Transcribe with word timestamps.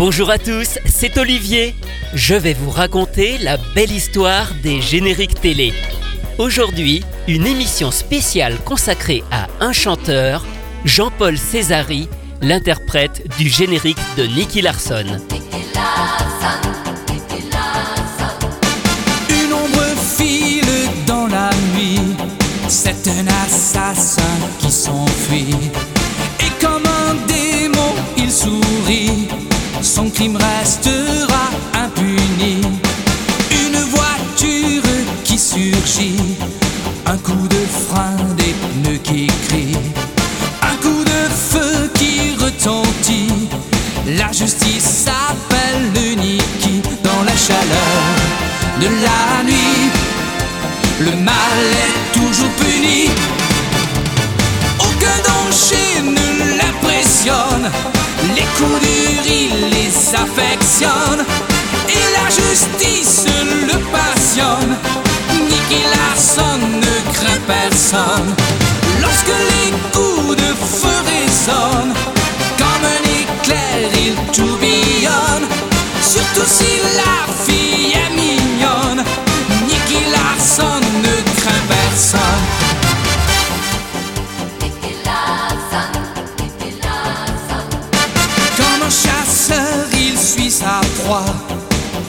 Bonjour 0.00 0.30
à 0.30 0.38
tous, 0.38 0.78
c'est 0.86 1.18
Olivier. 1.18 1.74
Je 2.14 2.34
vais 2.34 2.54
vous 2.54 2.70
raconter 2.70 3.36
la 3.36 3.58
belle 3.74 3.92
histoire 3.92 4.50
des 4.62 4.80
génériques 4.80 5.38
télé. 5.38 5.74
Aujourd'hui, 6.38 7.04
une 7.28 7.46
émission 7.46 7.90
spéciale 7.90 8.56
consacrée 8.64 9.22
à 9.30 9.48
un 9.60 9.74
chanteur, 9.74 10.46
Jean-Paul 10.86 11.36
Césari, 11.36 12.08
l'interprète 12.40 13.28
du 13.36 13.50
générique 13.50 13.98
de 14.16 14.24
Nicky 14.24 14.62
Larson. 14.62 15.04
Une 19.28 19.52
ombre 19.52 19.84
file 20.16 20.64
dans 21.06 21.26
la 21.26 21.50
nuit, 21.74 22.00
c'est 22.68 23.06
un 23.06 23.26
assassin 23.44 24.22
qui 24.60 24.70
s'enfuit. 24.70 25.70
Crime 30.20 30.36
restera 30.36 31.44
impuni. 31.82 32.60
Une 33.62 33.78
voiture 33.96 34.82
qui 35.24 35.38
surgit, 35.38 36.36
un 37.06 37.16
coup 37.16 37.48
de 37.48 37.62
frein, 37.86 38.16
des 38.36 38.54
pneus 38.60 38.98
qui 39.02 39.28
crient, 39.48 39.78
un 40.62 40.76
coup 40.82 41.02
de 41.04 41.20
feu 41.50 41.90
qui 41.94 42.34
retentit. 42.38 43.48
La 44.18 44.30
justice 44.30 45.06
s'appelle 45.06 45.80
le 45.94 46.14
Niki 46.20 46.82
dans 47.02 47.22
la 47.24 47.36
chaleur 47.46 48.02
de 48.82 48.88
la 49.06 49.42
nuit. 49.44 49.88
Le 51.00 51.12
mal 51.16 51.60
est 51.86 52.18
toujours 52.18 52.52
puni. 52.60 53.08
Aucun 54.80 55.18
danger 55.30 56.02
ne 56.02 56.58
l'impressionne. 56.58 57.70
Les 58.34 58.46
coups 58.56 58.80
durs, 58.80 59.26
il 59.26 59.70
les 59.70 60.14
affectionne. 60.14 61.24
Et 61.88 62.04
la 62.16 62.28
justice 62.28 63.24
le 63.66 63.78
passionne. 63.90 64.76
Nicky 65.48 65.82
Larson 65.94 66.60
ne 66.84 67.12
craint 67.12 67.40
personne. 67.46 68.34
Lorsque 69.00 69.34
les 69.50 69.70
coups 69.92 70.36
de 70.36 70.54
feu 70.54 70.98
résonnent, 71.10 71.94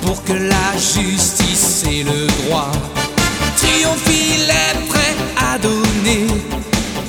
pour 0.02 0.23
que 0.23 0.33
la 0.33 0.77
justice 0.77 1.83
ait 1.88 2.03
le 2.03 2.27
droit. 2.44 2.71
Triomphe, 3.57 4.07
il 4.07 4.44
est 4.49 4.88
prêt 4.88 5.16
à 5.38 5.57
donner 5.57 6.27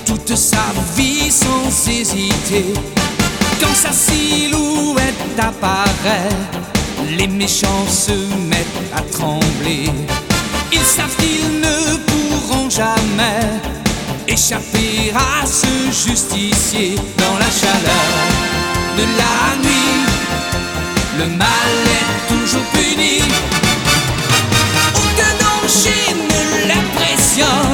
toute 0.06 0.34
sa 0.34 0.72
vie 0.96 1.30
sans 1.30 1.90
hésiter. 1.90 2.72
Quand 3.60 3.74
sa 3.74 3.92
silhouette 3.92 5.38
apparaît, 5.38 6.34
les 7.18 7.28
méchants 7.28 7.86
se 7.88 8.12
mettent 8.48 8.82
à 8.96 9.02
trembler. 9.02 9.90
Ils 10.72 10.80
savent 10.80 11.16
qu'ils 11.16 11.60
ne 11.60 11.96
pourront 12.08 12.70
jamais 12.70 13.42
échapper 14.26 15.12
à 15.14 15.46
ce 15.46 16.08
justicier 16.08 16.94
dans 17.18 17.38
la 17.38 17.50
chaleur 17.50 18.12
de 18.96 19.02
la 19.02 19.68
nuit. 19.68 20.11
Le 21.18 21.26
mal 21.26 21.72
est 22.00 22.28
toujours 22.28 22.64
puni. 22.72 23.20
Aucun 24.96 25.34
danger 25.44 26.14
ne 26.14 26.68
l'impressionne. 26.68 27.71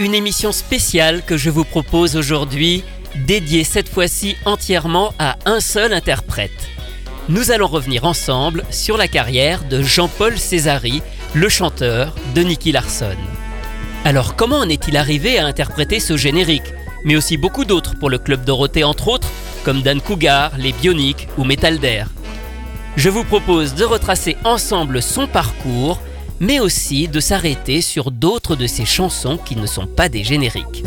Une 0.00 0.14
émission 0.14 0.50
spéciale 0.50 1.22
que 1.22 1.36
je 1.36 1.50
vous 1.50 1.64
propose 1.64 2.16
aujourd'hui, 2.16 2.82
dédiée 3.26 3.64
cette 3.64 3.90
fois-ci 3.90 4.34
entièrement 4.46 5.12
à 5.18 5.36
un 5.44 5.60
seul 5.60 5.92
interprète. 5.92 6.68
Nous 7.28 7.50
allons 7.50 7.66
revenir 7.66 8.06
ensemble 8.06 8.64
sur 8.70 8.96
la 8.96 9.08
carrière 9.08 9.62
de 9.64 9.82
Jean-Paul 9.82 10.38
Césari, 10.38 11.02
le 11.34 11.50
chanteur 11.50 12.14
de 12.34 12.40
Nicky 12.40 12.72
Larson. 12.72 13.14
Alors 14.06 14.36
comment 14.36 14.60
en 14.60 14.70
est-il 14.70 14.96
arrivé 14.96 15.38
à 15.38 15.44
interpréter 15.44 16.00
ce 16.00 16.16
générique 16.16 16.72
Mais 17.04 17.16
aussi 17.16 17.36
beaucoup 17.36 17.66
d'autres 17.66 17.98
pour 17.98 18.08
le 18.08 18.16
Club 18.16 18.42
Dorothée 18.42 18.84
entre 18.84 19.08
autres, 19.08 19.28
comme 19.64 19.82
Dan 19.82 20.00
Cougar, 20.00 20.52
Les 20.56 20.72
Bioniques 20.72 21.28
ou 21.36 21.44
Metalder. 21.44 22.04
Je 22.96 23.10
vous 23.10 23.24
propose 23.24 23.74
de 23.74 23.84
retracer 23.84 24.38
ensemble 24.44 25.02
son 25.02 25.26
parcours, 25.26 26.00
mais 26.40 26.58
aussi 26.58 27.06
de 27.06 27.20
s'arrêter 27.20 27.82
sur 27.82 28.10
d'autres 28.10 28.56
de 28.56 28.66
ses 28.66 28.86
chansons 28.86 29.36
qui 29.36 29.56
ne 29.56 29.66
sont 29.66 29.86
pas 29.86 30.08
des 30.08 30.24
génériques. 30.24 30.82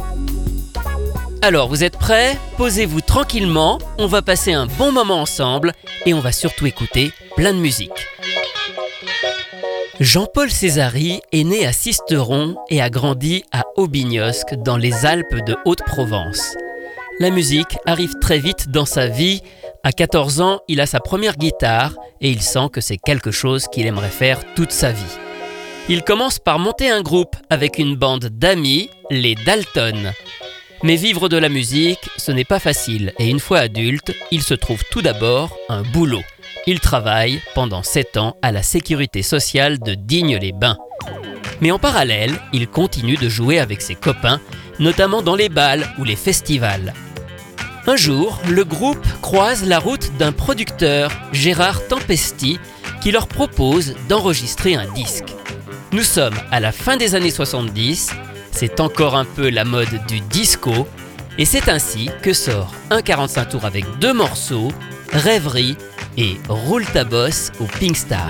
Alors, 1.41 1.67
vous 1.67 1.83
êtes 1.83 1.97
prêts? 1.97 2.37
Posez-vous 2.57 3.01
tranquillement, 3.01 3.77
on 3.97 4.07
va 4.07 4.21
passer 4.21 4.53
un 4.53 4.65
bon 4.65 4.91
moment 4.91 5.21
ensemble 5.21 5.73
et 6.05 6.13
on 6.13 6.19
va 6.19 6.31
surtout 6.31 6.65
écouter 6.65 7.11
plein 7.35 7.53
de 7.53 7.59
musique. 7.59 7.91
Jean-Paul 9.99 10.49
Césari 10.49 11.19
est 11.31 11.43
né 11.43 11.65
à 11.65 11.71
Sisteron 11.71 12.55
et 12.69 12.81
a 12.81 12.89
grandi 12.89 13.43
à 13.51 13.63
Aubignosc 13.75 14.55
dans 14.55 14.77
les 14.77 15.05
Alpes 15.05 15.45
de 15.45 15.55
Haute-Provence. 15.65 16.55
La 17.19 17.29
musique 17.29 17.77
arrive 17.85 18.13
très 18.19 18.39
vite 18.39 18.69
dans 18.69 18.85
sa 18.85 19.07
vie. 19.07 19.41
À 19.83 19.91
14 19.91 20.41
ans, 20.41 20.61
il 20.67 20.81
a 20.81 20.87
sa 20.87 20.99
première 20.99 21.37
guitare 21.37 21.93
et 22.21 22.31
il 22.31 22.41
sent 22.41 22.69
que 22.71 22.81
c'est 22.81 22.97
quelque 22.97 23.31
chose 23.31 23.67
qu'il 23.71 23.85
aimerait 23.85 24.09
faire 24.09 24.39
toute 24.55 24.71
sa 24.71 24.91
vie. 24.91 25.03
Il 25.89 26.03
commence 26.03 26.39
par 26.39 26.59
monter 26.59 26.89
un 26.89 27.01
groupe 27.01 27.35
avec 27.49 27.77
une 27.77 27.97
bande 27.97 28.25
d'amis, 28.25 28.89
les 29.11 29.35
Dalton. 29.35 30.13
Mais 30.81 30.95
vivre 30.95 31.27
de 31.27 31.35
la 31.35 31.49
musique, 31.49 32.09
ce 32.16 32.31
n'est 32.31 32.45
pas 32.45 32.59
facile 32.59 33.13
et 33.19 33.29
une 33.29 33.41
fois 33.41 33.59
adulte, 33.59 34.16
il 34.31 34.41
se 34.44 34.53
trouve 34.53 34.81
tout 34.91 35.01
d'abord 35.01 35.57
un 35.67 35.81
boulot. 35.81 36.23
Il 36.67 36.79
travaille 36.79 37.41
pendant 37.53 37.83
7 37.83 38.16
ans 38.16 38.38
à 38.41 38.53
la 38.53 38.63
sécurité 38.63 39.23
sociale 39.23 39.77
de 39.77 39.94
Digne-les-Bains. 39.94 40.77
Mais 41.59 41.71
en 41.71 41.79
parallèle, 41.79 42.31
il 42.53 42.67
continue 42.67 43.17
de 43.17 43.27
jouer 43.27 43.59
avec 43.59 43.81
ses 43.81 43.95
copains, 43.95 44.39
notamment 44.79 45.21
dans 45.21 45.35
les 45.35 45.50
bals 45.50 45.85
ou 46.00 46.05
les 46.05 46.15
festivals. 46.15 46.94
Un 47.88 47.97
jour, 47.97 48.39
le 48.47 48.63
groupe 48.63 49.05
croise 49.21 49.65
la 49.65 49.79
route 49.79 50.15
d'un 50.17 50.31
producteur, 50.31 51.11
Gérard 51.33 51.85
Tempesti, 51.89 52.57
qui 53.01 53.11
leur 53.11 53.27
propose 53.27 53.95
d'enregistrer 54.07 54.75
un 54.75 54.89
disque. 54.94 55.33
Nous 55.93 56.01
sommes 56.01 56.33
à 56.49 56.59
la 56.59 56.71
fin 56.71 56.97
des 56.97 57.13
années 57.13 57.29
70, 57.29 58.09
c'est 58.51 58.79
encore 58.79 59.15
un 59.15 59.25
peu 59.25 59.51
la 59.51 59.63
mode 59.63 60.03
du 60.07 60.21
disco, 60.21 60.87
et 61.37 61.45
c'est 61.45 61.69
ainsi 61.69 62.09
que 62.23 62.33
sort 62.33 62.73
un 62.89 63.03
45 63.03 63.49
tours 63.49 63.65
avec 63.65 63.85
deux 63.99 64.11
morceaux, 64.11 64.71
Rêverie 65.11 65.77
et 66.17 66.37
Roule 66.49 66.85
ta 66.87 67.03
bosse 67.03 67.51
au 67.59 67.65
Pink 67.65 67.95
Star. 67.95 68.27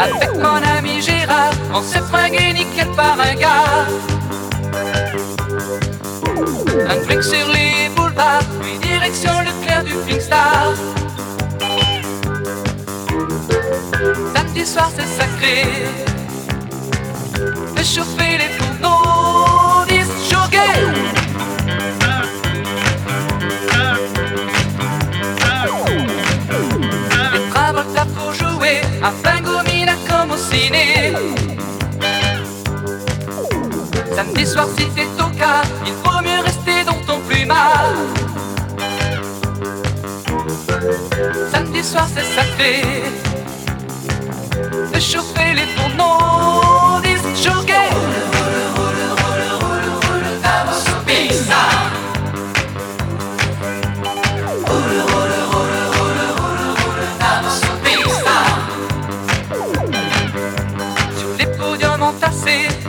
Avec 0.00 0.34
mon 0.36 0.56
ami 0.78 1.02
Gérard, 1.02 1.52
on 1.74 1.82
s'est 1.82 2.00
fringué 2.00 2.54
nickel 2.54 2.88
par 2.96 3.20
un 3.20 3.34
gars. 3.34 3.86
Un 6.88 6.96
truc 7.04 7.22
sur 7.22 7.46
les 7.48 7.90
boulevards, 7.94 8.42
puis 8.58 8.78
direction 8.88 9.32
le 9.40 9.62
clair 9.62 9.84
du 9.84 9.92
Pink 10.06 10.22
Star. 10.22 10.72
Samedi 14.34 14.64
soir 14.64 14.90
c'est 14.96 15.06
sacré, 15.06 15.64
chauffer 17.84 18.38
les 18.38 18.48
fourneaux, 18.58 19.84
disjoguer. 19.88 20.58
Les 27.32 27.94
là 27.94 28.06
pour 28.14 28.32
jouer, 28.32 28.80
à 29.02 29.10
Fingomina 29.10 29.94
comme 30.08 30.30
au 30.32 30.36
ciné. 30.36 31.12
Samedi 34.14 34.46
soir 34.46 34.68
si 34.76 34.86
t'es 34.90 35.06
cas, 35.38 35.62
il 35.86 35.94
vaut 35.94 36.22
mieux 36.22 36.40
rester 36.44 36.84
dans 36.84 37.00
ton 37.06 37.18
plumard. 37.20 37.94
Samedi 41.50 41.82
soir 41.82 42.06
c'est 42.14 42.28
sacré, 42.36 42.82
de 44.92 45.00
chauffer 45.00 45.54
les 45.54 45.66
fourneaux, 45.74 46.91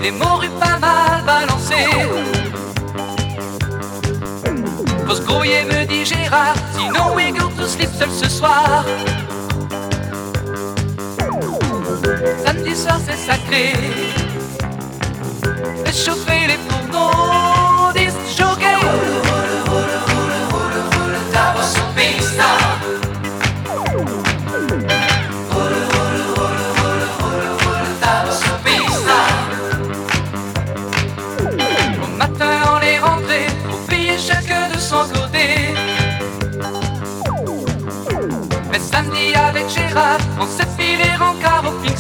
les 0.03 0.11
mots 0.11 0.41
pas 0.59 0.77
mal 0.79 1.23
balancés. 1.25 1.87
Faut 5.07 5.15
se 5.15 5.21
grouiller, 5.21 5.63
me 5.63 5.85
dit 5.85 6.05
Gérard, 6.05 6.55
sinon 6.75 7.15
we 7.15 7.31
go 7.31 7.49
to 7.57 7.65
sleep 7.65 7.89
seul 7.97 8.09
ce 8.11 8.29
soir. 8.29 8.83
Samedi 12.45 12.75
soir 12.75 12.99
c'est 13.05 13.17
sacré, 13.17 13.73
réchauffer 15.93 16.47
les 16.47 16.57
fourneaux, 16.67 17.91
disent 17.93 18.17
choquer. 18.35 18.79
Davos 21.31 21.77
au 21.77 21.85
pista. 21.95 22.49
Davos 28.01 28.43
au 28.49 28.55
pista. 28.63 29.19
Au 32.01 32.07
matin 32.17 32.55
on 32.73 32.81
est 32.81 32.99
rentré, 32.99 33.45
pour 33.69 33.79
payer 33.87 34.17
chacun 34.17 34.69
de 34.73 34.79
son 34.79 35.05
côté. 35.13 35.75
Mais 38.71 38.79
samedi 38.79 39.35
avec 39.35 39.69
Gérard, 39.69 40.17
on 40.39 40.47
s'est 40.47 40.71
filé 40.75 41.15
rencard 41.19 41.63
au 41.67 41.71
Pink 41.83 41.97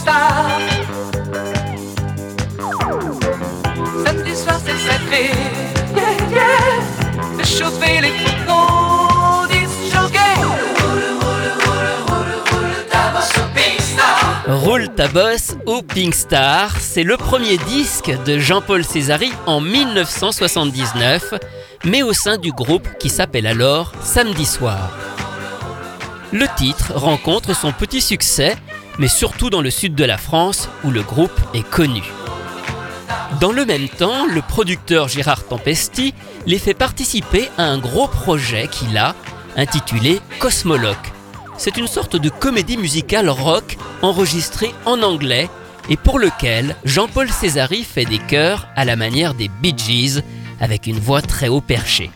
Roule 14.47 14.89
ta 14.95 15.07
bosse 15.07 15.55
au 15.65 15.81
Pink 15.81 16.15
Star, 16.15 16.75
c'est 16.79 17.03
le 17.03 17.17
premier 17.17 17.57
disque 17.57 18.11
de 18.25 18.39
Jean-Paul 18.39 18.83
Césari 18.83 19.31
en 19.45 19.61
1979, 19.61 21.33
mais 21.85 22.01
au 22.01 22.13
sein 22.13 22.37
du 22.37 22.51
groupe 22.51 22.87
qui 22.99 23.09
s'appelle 23.09 23.45
alors 23.45 23.91
Samedi 24.01 24.45
Soir. 24.45 24.89
Le 26.31 26.47
titre 26.55 26.93
rencontre 26.95 27.55
son 27.55 27.71
petit 27.71 28.01
succès, 28.01 28.55
mais 28.97 29.07
surtout 29.07 29.49
dans 29.49 29.61
le 29.61 29.69
sud 29.69 29.95
de 29.95 30.05
la 30.05 30.17
France 30.17 30.69
où 30.83 30.91
le 30.91 31.03
groupe 31.03 31.39
est 31.53 31.69
connu. 31.69 32.03
Dans 33.39 33.51
le 33.51 33.65
même 33.65 33.89
temps, 33.89 34.25
le 34.25 34.41
producteur 34.41 35.07
Gérard 35.07 35.45
Tempesti 35.45 36.13
les 36.45 36.59
fait 36.59 36.73
participer 36.73 37.49
à 37.57 37.63
un 37.63 37.77
gros 37.77 38.07
projet 38.07 38.67
qu'il 38.67 38.97
a, 38.97 39.15
intitulé 39.55 40.19
Cosmoloc. 40.39 40.97
C'est 41.57 41.77
une 41.77 41.87
sorte 41.87 42.15
de 42.15 42.29
comédie 42.29 42.77
musicale 42.77 43.29
rock 43.29 43.77
enregistrée 44.01 44.73
en 44.85 45.01
anglais 45.01 45.49
et 45.89 45.97
pour 45.97 46.19
lequel 46.19 46.75
Jean-Paul 46.85 47.29
Césari 47.29 47.83
fait 47.83 48.05
des 48.05 48.19
chœurs 48.19 48.67
à 48.75 48.85
la 48.85 48.95
manière 48.95 49.33
des 49.33 49.49
Bee 49.49 49.75
Gees 49.77 50.21
avec 50.59 50.87
une 50.87 50.99
voix 50.99 51.21
très 51.21 51.47
haut 51.47 51.61
perchée. 51.61 52.11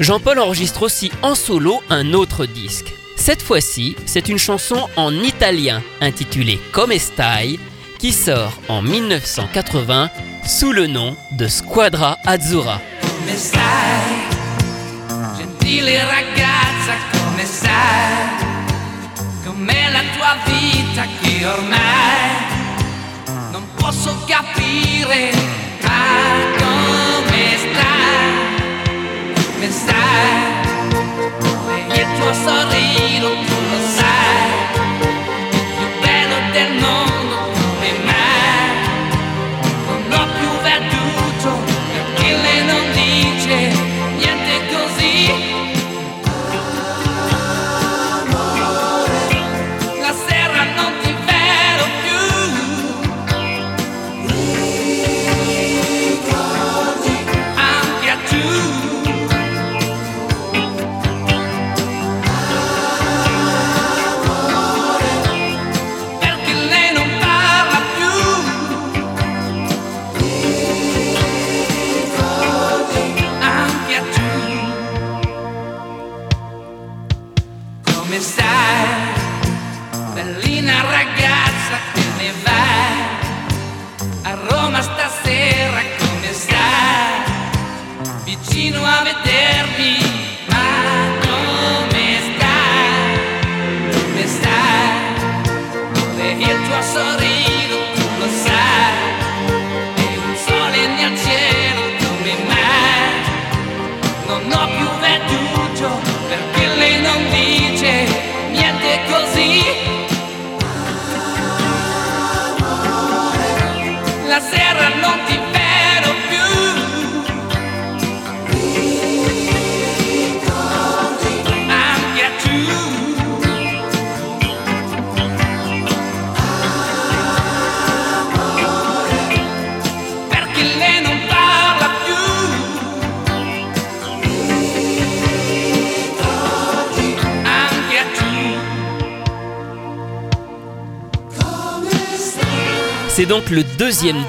Jean-Paul 0.00 0.38
enregistre 0.38 0.82
aussi 0.82 1.10
en 1.22 1.34
solo 1.34 1.80
un 1.88 2.12
autre 2.12 2.46
disque. 2.46 2.92
Cette 3.16 3.42
fois-ci, 3.42 3.96
c'est 4.04 4.28
une 4.28 4.38
chanson 4.38 4.88
en 4.96 5.12
italien 5.12 5.82
intitulée 6.00 6.60
Come 6.72 6.98
Stai 6.98 7.58
qui 8.06 8.12
sort 8.12 8.52
en 8.68 8.82
1980 8.82 10.10
sous 10.46 10.70
le 10.70 10.86
nom 10.86 11.16
de 11.32 11.48
Squadra 11.48 12.18
Azzurra. 12.24 12.80
Gentile 15.36 16.04
ragazza, 16.04 16.94
come 17.10 17.44
che 21.18 21.46
ormai? 21.46 21.80
Non 23.50 23.64
posso 23.74 24.16
capire, 24.24 25.32
ma 25.82 26.04
come 26.58 27.56
stai? 27.58 28.34
Come 29.34 29.70
stai? 29.72 30.54
E 31.88 32.00
il 32.02 32.06
tuo 32.20 32.32
sorriso 32.32 33.30
tu 33.46 33.65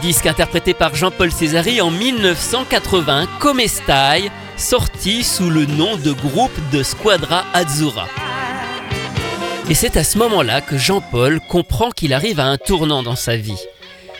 disque 0.01 0.25
interprété 0.25 0.73
par 0.73 0.95
Jean-Paul 0.95 1.31
Césari 1.31 1.81
en 1.81 1.91
1980, 1.91 3.27
Come 3.39 3.67
Stai, 3.67 4.31
sorti 4.57 5.23
sous 5.23 5.49
le 5.49 5.65
nom 5.65 5.97
de 5.97 6.11
groupe 6.11 6.57
de 6.71 6.81
Squadra 6.81 7.43
Azzurra. 7.53 8.07
Et 9.69 9.75
c'est 9.75 9.97
à 9.97 10.03
ce 10.03 10.17
moment-là 10.17 10.61
que 10.61 10.77
Jean-Paul 10.77 11.39
comprend 11.47 11.91
qu'il 11.91 12.13
arrive 12.13 12.39
à 12.39 12.45
un 12.45 12.57
tournant 12.57 13.03
dans 13.03 13.15
sa 13.15 13.37
vie. 13.37 13.61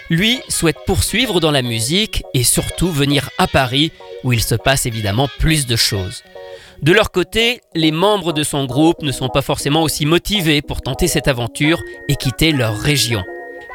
Lui 0.10 0.40
souhaite 0.48 0.78
poursuivre 0.86 1.40
dans 1.40 1.52
la 1.52 1.64
musique 1.64 2.24
et 2.34 2.44
surtout 2.44 2.92
venir 2.92 3.30
à 3.40 3.48
Paris 3.48 3.92
où 4.24 4.34
il 4.34 4.44
se 4.44 4.56
passe 4.56 4.86
évidemment 4.86 5.28
plus 5.40 5.66
de 5.66 5.76
choses. 5.76 6.24
De 6.84 6.94
leur 6.94 7.12
côté, 7.12 7.62
les 7.74 7.92
membres 7.92 8.32
de 8.32 8.44
son 8.44 8.66
groupe 8.66 9.02
ne 9.02 9.12
sont 9.12 9.30
pas 9.30 9.42
forcément 9.42 9.82
aussi 9.82 10.06
motivés 10.06 10.62
pour 10.62 10.82
tenter 10.82 11.08
cette 11.08 11.28
aventure 11.28 11.82
et 12.08 12.16
quitter 12.16 12.52
leur 12.52 12.78
région. 12.78 13.24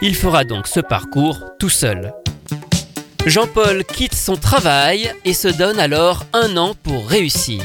Il 0.05 0.17
fera 0.17 0.43
donc 0.43 0.67
ce 0.67 0.81
parcours 0.81 1.39
tout 1.61 1.69
seul. 1.69 2.13
Jean-Paul 3.25 3.85
quitte 3.85 4.17
son 4.17 4.35
travail 4.35 5.09
et 5.25 5.33
se 5.33 5.47
donne 5.47 5.79
alors 5.79 6.27
un 6.33 6.57
an 6.57 6.75
pour 6.83 7.07
réussir. 7.07 7.63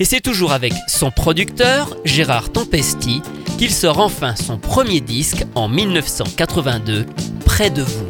Et 0.00 0.06
c'est 0.06 0.22
toujours 0.22 0.52
avec 0.52 0.72
son 0.88 1.10
producteur, 1.10 1.94
Gérard 2.06 2.50
Tempesti, 2.52 3.20
qu'il 3.58 3.70
sort 3.70 4.00
enfin 4.00 4.34
son 4.34 4.56
premier 4.56 5.02
disque 5.02 5.44
en 5.54 5.68
1982, 5.68 7.04
Près 7.44 7.68
de 7.68 7.82
vous. 7.82 8.06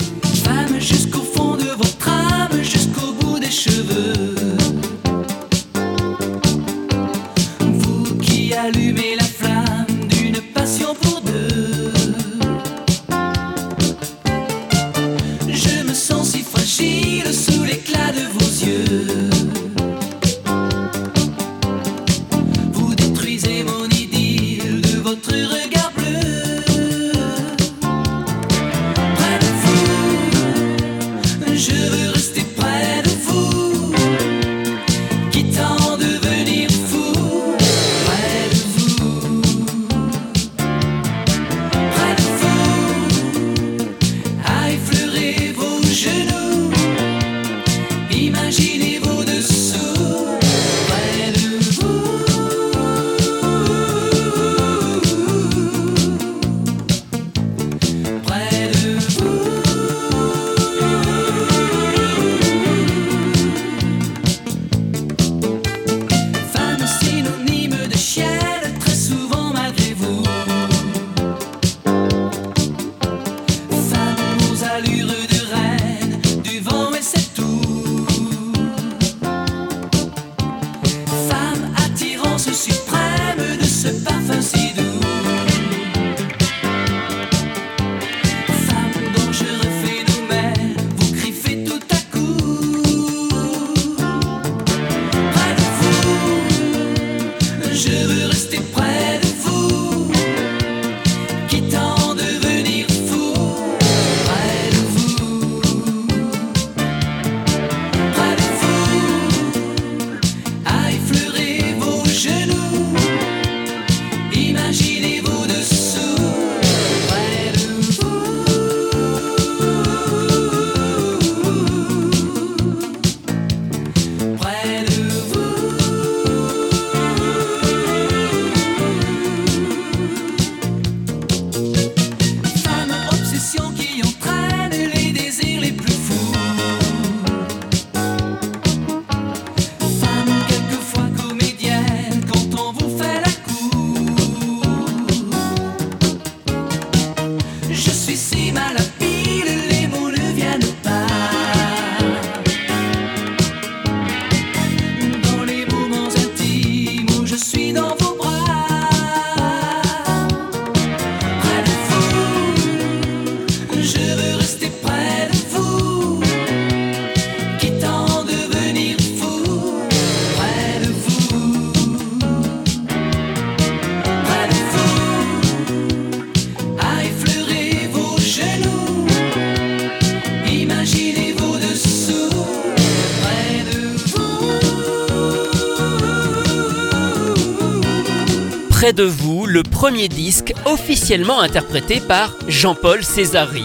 Près 188.93 189.05
de 189.05 189.09
vous, 189.09 189.47
le 189.47 189.63
premier 189.63 190.07
disque 190.07 190.53
officiellement 190.67 191.41
interprété 191.41 191.99
par 191.99 192.37
Jean-Paul 192.47 193.03
Césari. 193.03 193.65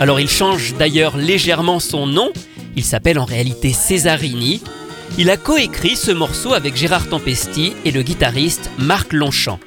Alors 0.00 0.18
il 0.18 0.28
change 0.28 0.74
d'ailleurs 0.76 1.16
légèrement 1.16 1.78
son 1.78 2.08
nom, 2.08 2.32
il 2.74 2.82
s'appelle 2.82 3.20
en 3.20 3.24
réalité 3.24 3.72
Césarini. 3.72 4.64
Il 5.16 5.30
a 5.30 5.36
coécrit 5.36 5.94
ce 5.94 6.10
morceau 6.10 6.54
avec 6.54 6.74
Gérard 6.74 7.08
Tempesti 7.08 7.72
et 7.84 7.92
le 7.92 8.02
guitariste 8.02 8.68
Marc 8.76 9.12
Longchamp. 9.12 9.60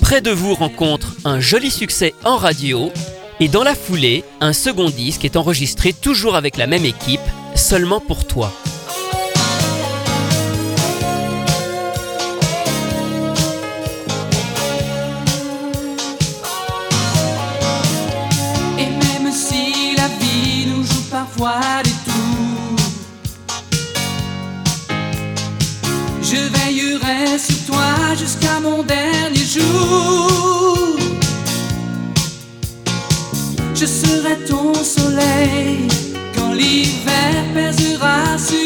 Près 0.00 0.20
de 0.20 0.32
vous 0.32 0.54
rencontre 0.54 1.14
un 1.24 1.38
joli 1.38 1.70
succès 1.70 2.12
en 2.24 2.36
radio 2.38 2.90
et 3.38 3.46
dans 3.46 3.62
la 3.62 3.76
foulée, 3.76 4.24
un 4.40 4.52
second 4.52 4.90
disque 4.90 5.24
est 5.24 5.36
enregistré 5.36 5.92
toujours 5.92 6.34
avec 6.34 6.56
la 6.56 6.66
même 6.66 6.84
équipe, 6.84 7.20
seulement 7.54 8.00
pour 8.00 8.26
toi. 8.26 8.52
Mon 28.62 28.82
dernier 28.82 29.44
jour. 29.44 30.96
Je 33.74 33.86
serai 33.86 34.36
ton 34.48 34.72
soleil 34.74 35.88
quand 36.36 36.52
l'hiver 36.52 37.34
pèsera 37.54 38.38
sur 38.38 38.61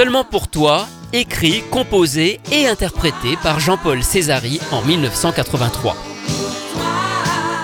Seulement 0.00 0.24
pour 0.24 0.48
toi, 0.48 0.88
écrit, 1.12 1.62
composé 1.70 2.40
et 2.50 2.66
interprété 2.66 3.36
par 3.42 3.60
Jean-Paul 3.60 4.02
Césari 4.02 4.58
en 4.72 4.80
1983. 4.80 5.94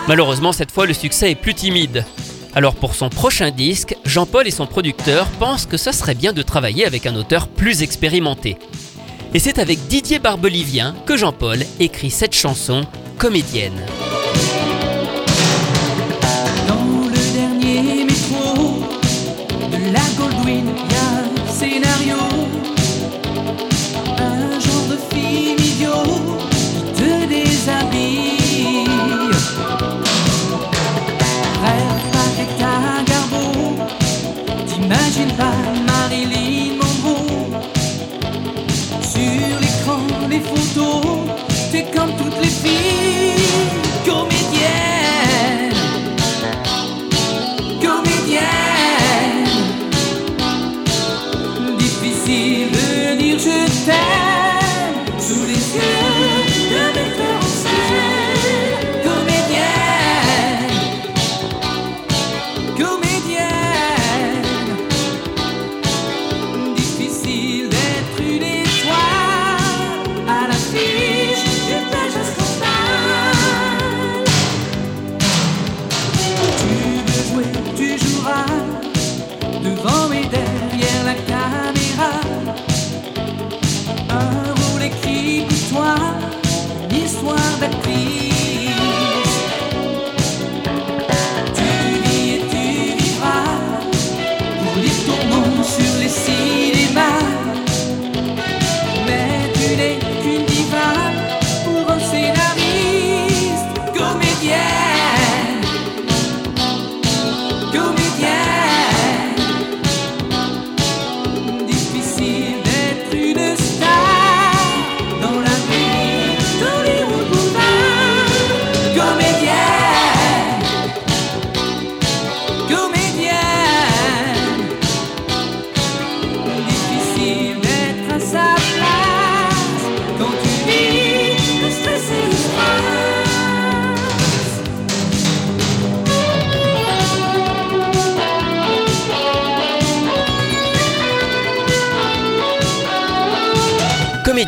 Malheureusement, 0.06 0.52
cette 0.52 0.70
fois, 0.70 0.84
le 0.84 0.92
succès 0.92 1.30
est 1.30 1.34
plus 1.34 1.54
timide. 1.54 2.04
Alors 2.54 2.74
pour 2.74 2.94
son 2.94 3.08
prochain 3.08 3.50
disque, 3.50 3.96
Jean-Paul 4.04 4.46
et 4.46 4.50
son 4.50 4.66
producteur 4.66 5.28
pensent 5.40 5.64
que 5.64 5.78
ce 5.78 5.92
serait 5.92 6.14
bien 6.14 6.34
de 6.34 6.42
travailler 6.42 6.84
avec 6.84 7.06
un 7.06 7.16
auteur 7.16 7.48
plus 7.48 7.82
expérimenté. 7.82 8.58
Et 9.32 9.38
c'est 9.38 9.58
avec 9.58 9.86
Didier 9.86 10.18
Barbelivien 10.18 10.94
que 11.06 11.16
Jean-Paul 11.16 11.60
écrit 11.80 12.10
cette 12.10 12.34
chanson 12.34 12.84
comédienne. 13.16 13.80
Dans 16.68 17.08
le 17.08 17.32
dernier 17.32 18.04
métro 18.04 18.82
de 19.72 19.90
la 19.90 20.02
Goldwyn, 20.18 20.85
Marilyn 35.86 36.76
Monroe. 36.76 37.60
Sur 39.02 39.60
l'écran, 39.60 40.06
les 40.28 40.40
photos, 40.40 41.45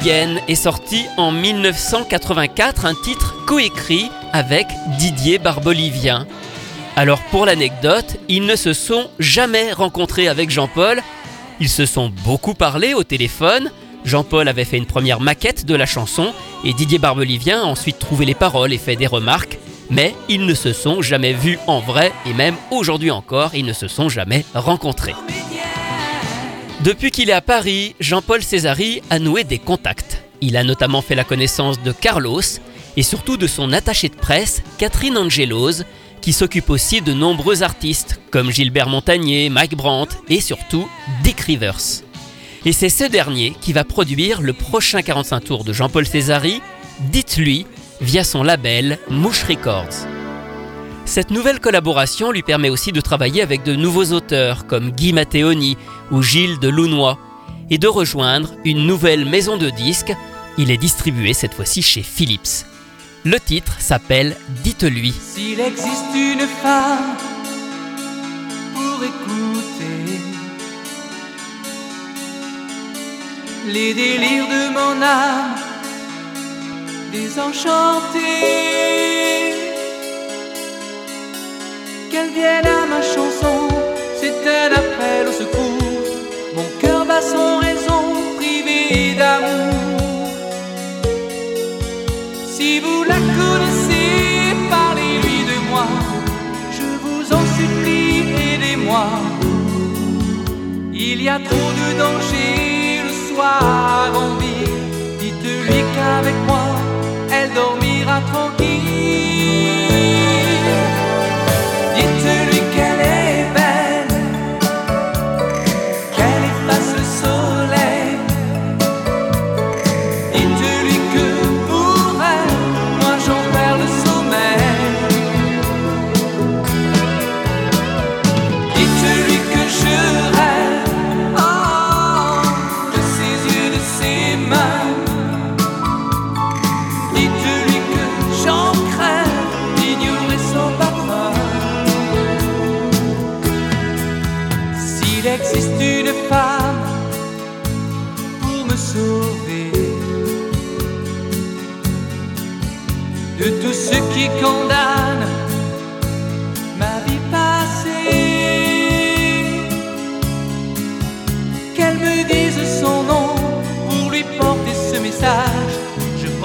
est 0.06 0.54
sorti 0.54 1.06
en 1.16 1.32
1984 1.32 2.84
un 2.86 2.94
titre 2.94 3.34
coécrit 3.46 4.10
avec 4.32 4.66
Didier 4.98 5.38
Barbelivien. 5.38 6.26
Alors 6.96 7.20
pour 7.30 7.46
l'anecdote, 7.46 8.16
ils 8.28 8.46
ne 8.46 8.54
se 8.54 8.72
sont 8.72 9.08
jamais 9.18 9.72
rencontrés 9.72 10.28
avec 10.28 10.50
Jean-Paul, 10.50 11.02
ils 11.60 11.68
se 11.68 11.84
sont 11.84 12.12
beaucoup 12.24 12.54
parlé 12.54 12.94
au 12.94 13.02
téléphone, 13.02 13.70
Jean-Paul 14.04 14.48
avait 14.48 14.64
fait 14.64 14.78
une 14.78 14.86
première 14.86 15.20
maquette 15.20 15.66
de 15.66 15.74
la 15.74 15.86
chanson 15.86 16.32
et 16.64 16.72
Didier 16.72 16.98
Barbelivien 16.98 17.62
a 17.62 17.66
ensuite 17.66 17.98
trouvé 17.98 18.24
les 18.24 18.34
paroles 18.34 18.72
et 18.72 18.78
fait 18.78 18.96
des 18.96 19.06
remarques, 19.06 19.58
mais 19.90 20.14
ils 20.28 20.46
ne 20.46 20.54
se 20.54 20.72
sont 20.72 21.02
jamais 21.02 21.32
vus 21.32 21.58
en 21.66 21.80
vrai 21.80 22.12
et 22.24 22.34
même 22.34 22.54
aujourd'hui 22.70 23.10
encore, 23.10 23.50
ils 23.54 23.66
ne 23.66 23.72
se 23.72 23.88
sont 23.88 24.08
jamais 24.08 24.44
rencontrés. 24.54 25.14
Depuis 26.80 27.10
qu'il 27.10 27.28
est 27.28 27.32
à 27.32 27.40
Paris, 27.40 27.96
Jean-Paul 27.98 28.40
Césari 28.40 29.02
a 29.10 29.18
noué 29.18 29.42
des 29.42 29.58
contacts. 29.58 30.22
Il 30.40 30.56
a 30.56 30.62
notamment 30.62 31.02
fait 31.02 31.16
la 31.16 31.24
connaissance 31.24 31.82
de 31.82 31.90
Carlos 31.90 32.40
et 32.96 33.02
surtout 33.02 33.36
de 33.36 33.48
son 33.48 33.72
attachée 33.72 34.08
de 34.08 34.14
presse, 34.14 34.62
Catherine 34.78 35.18
Angelos, 35.18 35.82
qui 36.20 36.32
s'occupe 36.32 36.70
aussi 36.70 37.00
de 37.00 37.12
nombreux 37.12 37.64
artistes 37.64 38.20
comme 38.30 38.52
Gilbert 38.52 38.88
Montagnier, 38.88 39.50
Mike 39.50 39.76
Brandt 39.76 40.16
et 40.28 40.40
surtout 40.40 40.88
Dick 41.24 41.40
Rivers. 41.40 42.04
Et 42.64 42.72
c'est 42.72 42.88
ce 42.88 43.04
dernier 43.04 43.56
qui 43.60 43.72
va 43.72 43.82
produire 43.82 44.40
le 44.40 44.52
prochain 44.52 45.02
45 45.02 45.40
tours 45.40 45.64
de 45.64 45.72
Jean-Paul 45.72 46.06
Césari, 46.06 46.60
Dites-lui, 47.10 47.66
via 48.00 48.22
son 48.22 48.44
label 48.44 48.98
Mouche 49.08 49.44
Records. 49.44 50.17
Cette 51.08 51.30
nouvelle 51.30 51.58
collaboration 51.58 52.30
lui 52.30 52.42
permet 52.42 52.68
aussi 52.68 52.92
de 52.92 53.00
travailler 53.00 53.40
avec 53.40 53.62
de 53.62 53.74
nouveaux 53.74 54.12
auteurs 54.12 54.66
comme 54.66 54.90
Guy 54.90 55.14
Matteoni 55.14 55.78
ou 56.10 56.22
Gilles 56.22 56.58
de 56.58 56.68
Lounois 56.68 57.18
et 57.70 57.78
de 57.78 57.88
rejoindre 57.88 58.52
une 58.66 58.86
nouvelle 58.86 59.24
maison 59.24 59.56
de 59.56 59.70
disques. 59.70 60.12
Il 60.58 60.70
est 60.70 60.76
distribué 60.76 61.32
cette 61.32 61.54
fois-ci 61.54 61.80
chez 61.80 62.02
Philips. 62.02 62.66
Le 63.24 63.40
titre 63.40 63.72
s'appelle 63.78 64.36
Dites-lui. 64.62 65.14
S'il 65.18 65.58
existe 65.60 66.14
une 66.14 66.46
femme 66.62 67.16
pour 68.74 69.02
écouter 69.02 70.20
les 73.66 73.94
délires 73.94 74.46
de 74.46 74.72
mon 74.74 75.02
âme 75.02 75.58
qu'elle 82.10 82.30
vienne 82.30 82.66
à 82.66 82.86
ma 82.86 83.02
chanson, 83.02 83.68
c'est 84.20 84.40
un 84.60 84.70
appel 84.80 85.28
au 85.28 85.32
secours. 85.32 86.06
Mon 86.56 86.68
cœur 86.80 87.04
bat 87.04 87.20
sans 87.20 87.58
raison, 87.58 88.02
privé 88.36 89.14
d'amour. 89.20 90.30
Si 92.46 92.80
vous 92.80 93.04
la 93.04 93.18
connaissez, 93.38 94.54
parlez-lui 94.70 95.38
de 95.52 95.58
moi. 95.70 95.86
Je 96.78 96.88
vous 97.04 97.24
en 97.38 97.44
supplie, 97.56 98.24
aidez-moi. 98.52 99.06
Il 100.92 101.22
y 101.22 101.28
a 101.28 101.38
trop 101.38 101.70
de 101.80 101.88
danger 102.04 103.02
le 103.06 103.12
soir 103.28 104.10
en 104.14 104.30
ville. 104.42 104.78
Dites-lui 105.20 105.80
qu'avec 105.94 106.36
moi, 106.46 106.66
elle 107.32 107.52
dormira 107.52 108.20
tranquille. 108.32 108.57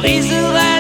Briserai 0.04 0.73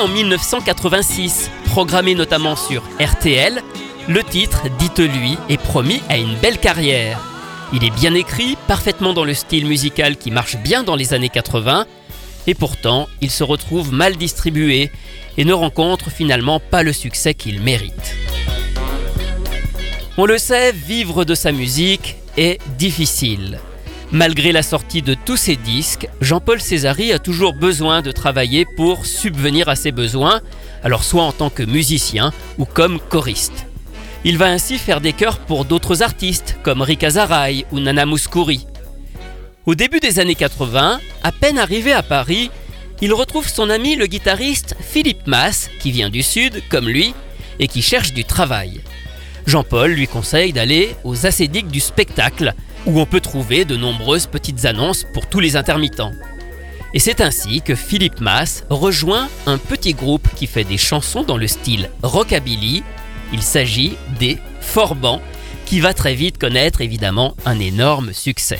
en 0.00 0.08
1986, 0.08 1.50
programmé 1.66 2.14
notamment 2.14 2.56
sur 2.56 2.82
RTL, 2.98 3.60
le 4.08 4.22
titre 4.24 4.62
Dites-lui 4.78 5.36
est 5.50 5.60
promis 5.60 6.00
à 6.08 6.16
une 6.16 6.36
belle 6.36 6.58
carrière. 6.58 7.20
Il 7.74 7.84
est 7.84 7.90
bien 7.90 8.14
écrit, 8.14 8.56
parfaitement 8.66 9.12
dans 9.12 9.24
le 9.24 9.34
style 9.34 9.66
musical 9.66 10.16
qui 10.16 10.30
marche 10.30 10.56
bien 10.56 10.84
dans 10.84 10.96
les 10.96 11.12
années 11.12 11.28
80, 11.28 11.86
et 12.46 12.54
pourtant 12.54 13.08
il 13.20 13.30
se 13.30 13.44
retrouve 13.44 13.92
mal 13.92 14.16
distribué 14.16 14.90
et 15.36 15.44
ne 15.44 15.52
rencontre 15.52 16.10
finalement 16.10 16.60
pas 16.60 16.82
le 16.82 16.94
succès 16.94 17.34
qu'il 17.34 17.60
mérite. 17.60 18.16
On 20.16 20.24
le 20.24 20.38
sait, 20.38 20.72
vivre 20.72 21.26
de 21.26 21.34
sa 21.34 21.52
musique 21.52 22.16
est 22.38 22.58
difficile. 22.78 23.60
Malgré 24.12 24.50
la 24.50 24.64
sortie 24.64 25.02
de 25.02 25.14
tous 25.14 25.36
ses 25.36 25.54
disques, 25.54 26.08
Jean-Paul 26.20 26.60
Césari 26.60 27.12
a 27.12 27.20
toujours 27.20 27.54
besoin 27.54 28.02
de 28.02 28.10
travailler 28.10 28.66
pour 28.76 29.06
subvenir 29.06 29.68
à 29.68 29.76
ses 29.76 29.92
besoins, 29.92 30.40
alors 30.82 31.04
soit 31.04 31.22
en 31.22 31.30
tant 31.30 31.48
que 31.48 31.62
musicien 31.62 32.32
ou 32.58 32.64
comme 32.64 32.98
choriste. 32.98 33.66
Il 34.24 34.36
va 34.36 34.46
ainsi 34.46 34.78
faire 34.78 35.00
des 35.00 35.12
chœurs 35.12 35.38
pour 35.38 35.64
d'autres 35.64 36.02
artistes 36.02 36.58
comme 36.64 36.82
Rika 36.82 37.06
Azaray 37.06 37.64
ou 37.70 37.78
Nana 37.78 38.04
Mouskouri. 38.04 38.66
Au 39.64 39.76
début 39.76 40.00
des 40.00 40.18
années 40.18 40.34
80, 40.34 41.00
à 41.22 41.32
peine 41.32 41.58
arrivé 41.58 41.92
à 41.92 42.02
Paris, 42.02 42.50
il 43.00 43.14
retrouve 43.14 43.48
son 43.48 43.70
ami 43.70 43.94
le 43.94 44.06
guitariste 44.06 44.74
Philippe 44.80 45.28
Mass, 45.28 45.70
qui 45.78 45.92
vient 45.92 46.10
du 46.10 46.24
Sud, 46.24 46.62
comme 46.68 46.88
lui, 46.88 47.14
et 47.60 47.68
qui 47.68 47.80
cherche 47.80 48.12
du 48.12 48.24
travail. 48.24 48.80
Jean-Paul 49.46 49.92
lui 49.92 50.08
conseille 50.08 50.52
d'aller 50.52 50.96
aux 51.04 51.26
acédiques 51.26 51.68
du 51.68 51.80
spectacle, 51.80 52.54
où 52.86 53.00
on 53.00 53.06
peut 53.06 53.20
trouver 53.20 53.64
de 53.64 53.76
nombreuses 53.76 54.26
petites 54.26 54.64
annonces 54.64 55.06
pour 55.12 55.28
tous 55.28 55.40
les 55.40 55.56
intermittents. 55.56 56.12
Et 56.92 56.98
c'est 56.98 57.20
ainsi 57.20 57.62
que 57.62 57.74
Philippe 57.74 58.20
Mass 58.20 58.64
rejoint 58.68 59.28
un 59.46 59.58
petit 59.58 59.94
groupe 59.94 60.26
qui 60.34 60.46
fait 60.46 60.64
des 60.64 60.78
chansons 60.78 61.22
dans 61.22 61.36
le 61.36 61.46
style 61.46 61.90
rockabilly. 62.02 62.82
Il 63.32 63.42
s'agit 63.42 63.96
des 64.18 64.38
Forbans, 64.60 65.20
qui 65.66 65.78
va 65.78 65.94
très 65.94 66.14
vite 66.14 66.38
connaître 66.38 66.80
évidemment 66.80 67.36
un 67.44 67.60
énorme 67.60 68.12
succès. 68.12 68.58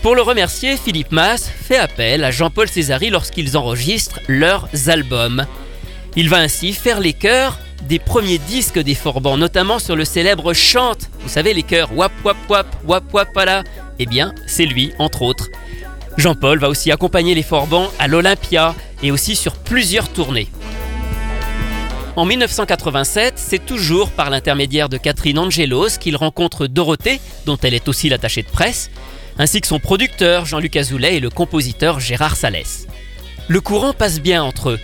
Pour 0.00 0.16
le 0.16 0.22
remercier, 0.22 0.76
Philippe 0.76 1.12
Mass 1.12 1.48
fait 1.48 1.76
appel 1.76 2.24
à 2.24 2.30
Jean-Paul 2.30 2.68
Césari 2.68 3.10
lorsqu'ils 3.10 3.56
enregistrent 3.56 4.20
leurs 4.26 4.68
albums. 4.86 5.44
Il 6.16 6.28
va 6.28 6.38
ainsi 6.38 6.72
faire 6.72 6.98
les 6.98 7.12
chœurs 7.12 7.58
des 7.88 7.98
premiers 7.98 8.38
disques 8.38 8.78
des 8.78 8.94
Forbans, 8.94 9.36
notamment 9.36 9.78
sur 9.78 9.96
le 9.96 10.04
célèbre 10.04 10.52
Chante. 10.52 11.10
Vous 11.20 11.28
savez, 11.28 11.54
les 11.54 11.62
chœurs 11.62 11.92
Wap 11.94 12.12
Wap 12.24 12.36
Wap 12.48 12.66
Wap 12.86 13.12
Wap 13.12 13.32
Pala. 13.32 13.64
Eh 13.98 14.06
bien, 14.06 14.34
c'est 14.46 14.66
lui, 14.66 14.92
entre 14.98 15.22
autres. 15.22 15.48
Jean-Paul 16.16 16.58
va 16.58 16.68
aussi 16.68 16.90
accompagner 16.90 17.34
les 17.34 17.42
Forbans 17.42 17.90
à 17.98 18.08
l'Olympia 18.08 18.74
et 19.02 19.10
aussi 19.10 19.34
sur 19.36 19.54
plusieurs 19.54 20.08
tournées. 20.08 20.48
En 22.14 22.26
1987, 22.26 23.34
c'est 23.36 23.64
toujours 23.64 24.10
par 24.10 24.28
l'intermédiaire 24.28 24.90
de 24.90 24.98
Catherine 24.98 25.38
Angelos 25.38 25.98
qu'il 25.98 26.16
rencontre 26.16 26.66
Dorothée, 26.66 27.20
dont 27.46 27.56
elle 27.62 27.72
est 27.72 27.88
aussi 27.88 28.10
l'attachée 28.10 28.42
de 28.42 28.50
presse, 28.50 28.90
ainsi 29.38 29.62
que 29.62 29.66
son 29.66 29.78
producteur 29.78 30.44
Jean-Luc 30.44 30.76
Azoulay 30.76 31.16
et 31.16 31.20
le 31.20 31.30
compositeur 31.30 32.00
Gérard 32.00 32.36
Salès. 32.36 32.86
Le 33.48 33.60
courant 33.62 33.94
passe 33.94 34.20
bien 34.20 34.42
entre 34.42 34.70
eux. 34.70 34.80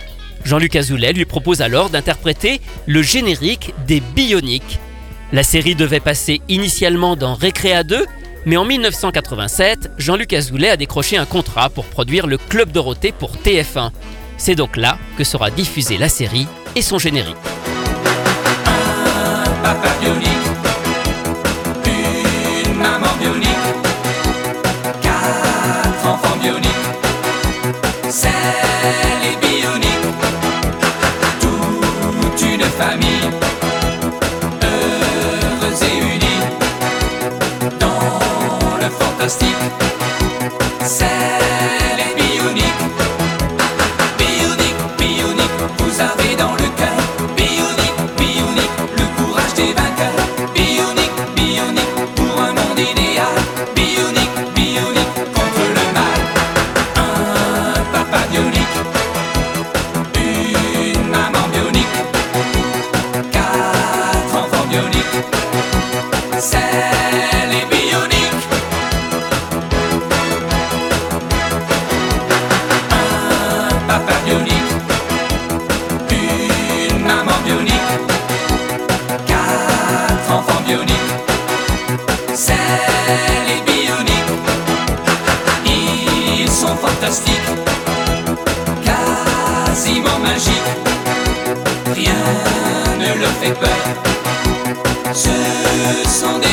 Jean-Luc 0.49 0.75
Azoulay 0.75 1.13
lui 1.13 1.25
propose 1.25 1.61
alors 1.61 1.91
d'interpréter 1.91 2.59
le 2.87 3.03
générique 3.03 3.71
des 3.85 3.99
Bioniques. 3.99 4.79
La 5.31 5.43
série 5.43 5.75
devait 5.75 5.99
passer 5.99 6.41
initialement 6.49 7.15
dans 7.15 7.35
Récréa 7.35 7.83
2, 7.83 8.03
mais 8.47 8.57
en 8.57 8.65
1987, 8.65 9.91
Jean-Luc 9.99 10.33
Azoulay 10.33 10.71
a 10.71 10.75
décroché 10.75 11.17
un 11.17 11.27
contrat 11.27 11.69
pour 11.69 11.85
produire 11.85 12.25
le 12.25 12.39
Club 12.39 12.71
Dorothée 12.71 13.11
pour 13.11 13.35
TF1. 13.35 13.91
C'est 14.37 14.55
donc 14.55 14.75
là 14.75 14.97
que 15.19 15.23
sera 15.23 15.51
diffusée 15.51 15.99
la 15.99 16.09
série 16.09 16.47
et 16.75 16.81
son 16.81 16.97
générique. 16.97 17.35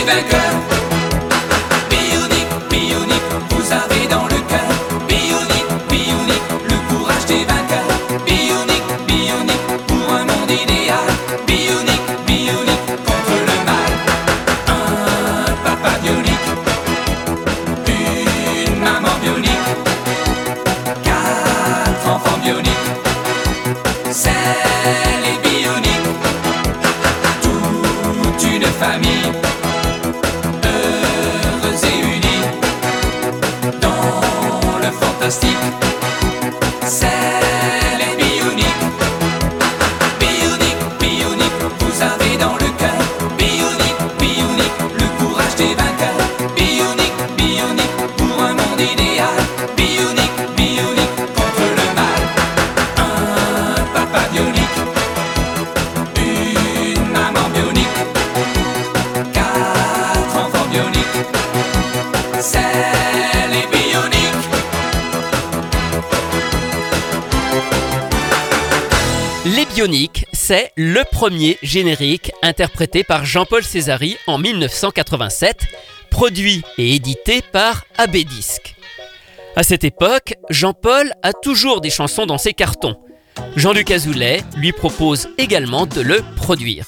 back 0.07 0.35
up. 0.35 0.46
C'est 70.47 70.71
le 70.77 71.03
premier 71.11 71.59
générique 71.61 72.31
interprété 72.41 73.03
par 73.03 73.25
Jean-Paul 73.25 73.65
Césari 73.65 74.17
en 74.29 74.39
1987, 74.39 75.67
produit 76.09 76.63
et 76.79 76.95
édité 76.95 77.43
par 77.43 77.83
AB 77.99 78.19
Disc. 78.19 78.77
À 79.57 79.65
cette 79.65 79.83
époque, 79.83 80.35
Jean-Paul 80.49 81.13
a 81.25 81.33
toujours 81.33 81.81
des 81.81 81.91
chansons 81.91 82.27
dans 82.27 82.39
ses 82.39 82.53
cartons. 82.53 82.95
Jean-Luc 83.57 83.91
Azoulay 83.91 84.41
lui 84.57 84.71
propose 84.71 85.29
également 85.37 85.85
de 85.85 86.01
le 86.01 86.23
produire. 86.37 86.87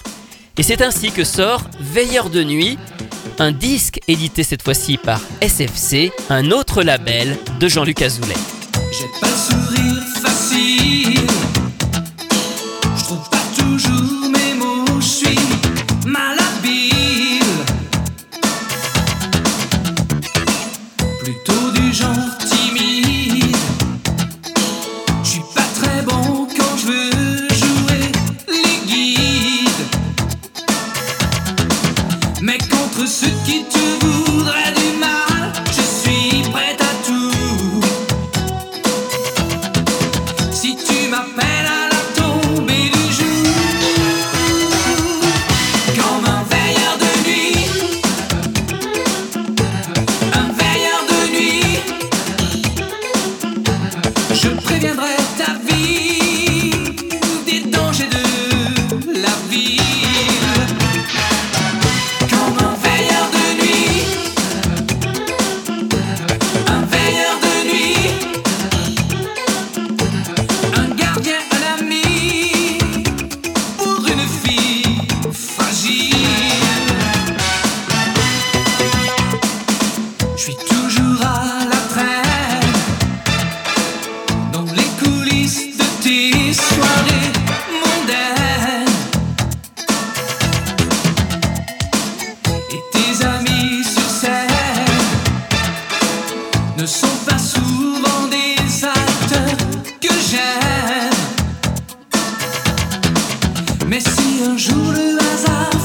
Et 0.57 0.62
c'est 0.62 0.81
ainsi 0.81 1.11
que 1.11 1.25
sort 1.25 1.62
Veilleur 1.81 2.31
de 2.31 2.44
nuit, 2.44 2.79
un 3.40 3.51
disque 3.51 3.99
édité 4.07 4.44
cette 4.44 4.62
fois-ci 4.62 4.99
par 4.99 5.21
SFC, 5.40 6.12
un 6.31 6.53
autre 6.53 6.85
label 6.85 7.37
de 7.59 7.66
Jean-Luc 7.66 8.03
Azoulay. 8.03 8.37
ne 96.79 96.87
sont 96.87 97.07
pas 97.27 97.38
souvent 97.38 98.29
des 98.31 98.85
acteurs 98.85 99.57
que 100.01 100.14
j'aime. 100.31 101.11
Mais 103.88 103.99
si 103.99 104.45
un 104.47 104.57
jour 104.57 104.93
le 104.93 105.19
hasard 105.19 105.78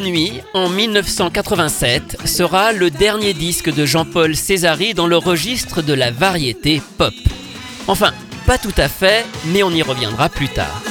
nuit, 0.00 0.40
en 0.54 0.68
1987, 0.68 2.26
sera 2.26 2.72
le 2.72 2.90
dernier 2.90 3.34
disque 3.34 3.72
de 3.72 3.86
Jean-Paul 3.86 4.36
Césari 4.36 4.94
dans 4.94 5.06
le 5.06 5.16
registre 5.16 5.82
de 5.82 5.92
la 5.92 6.10
variété 6.10 6.82
pop. 6.98 7.14
Enfin, 7.86 8.12
pas 8.46 8.58
tout 8.58 8.74
à 8.76 8.88
fait, 8.88 9.24
mais 9.46 9.62
on 9.62 9.70
y 9.70 9.82
reviendra 9.82 10.28
plus 10.28 10.48
tard. 10.48 10.82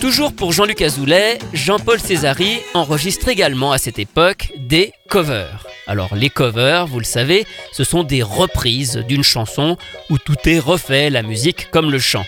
Toujours 0.00 0.34
pour 0.34 0.52
Jean-Luc 0.52 0.82
Azoulay, 0.82 1.38
Jean-Paul 1.52 2.00
Césari 2.00 2.58
enregistre 2.74 3.28
également 3.28 3.72
à 3.72 3.78
cette 3.78 3.98
époque 3.98 4.52
des 4.56 4.92
covers. 5.08 5.66
Alors 5.86 6.14
les 6.14 6.30
covers, 6.30 6.86
vous 6.86 6.98
le 6.98 7.04
savez, 7.04 7.46
ce 7.72 7.84
sont 7.84 8.02
des 8.02 8.22
reprises 8.22 8.96
d'une 9.08 9.24
chanson 9.24 9.76
où 10.10 10.18
tout 10.18 10.36
est 10.46 10.58
refait, 10.58 11.10
la 11.10 11.22
musique 11.22 11.70
comme 11.70 11.90
le 11.90 11.98
chant. 11.98 12.24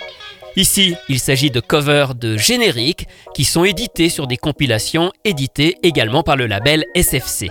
Ici, 0.56 0.96
il 1.10 1.20
s'agit 1.20 1.50
de 1.50 1.60
covers 1.60 2.14
de 2.14 2.38
génériques 2.38 3.06
qui 3.34 3.44
sont 3.44 3.64
édités 3.64 4.08
sur 4.08 4.26
des 4.26 4.38
compilations 4.38 5.12
éditées 5.24 5.76
également 5.82 6.22
par 6.22 6.36
le 6.36 6.46
label 6.46 6.86
SFC. 6.94 7.50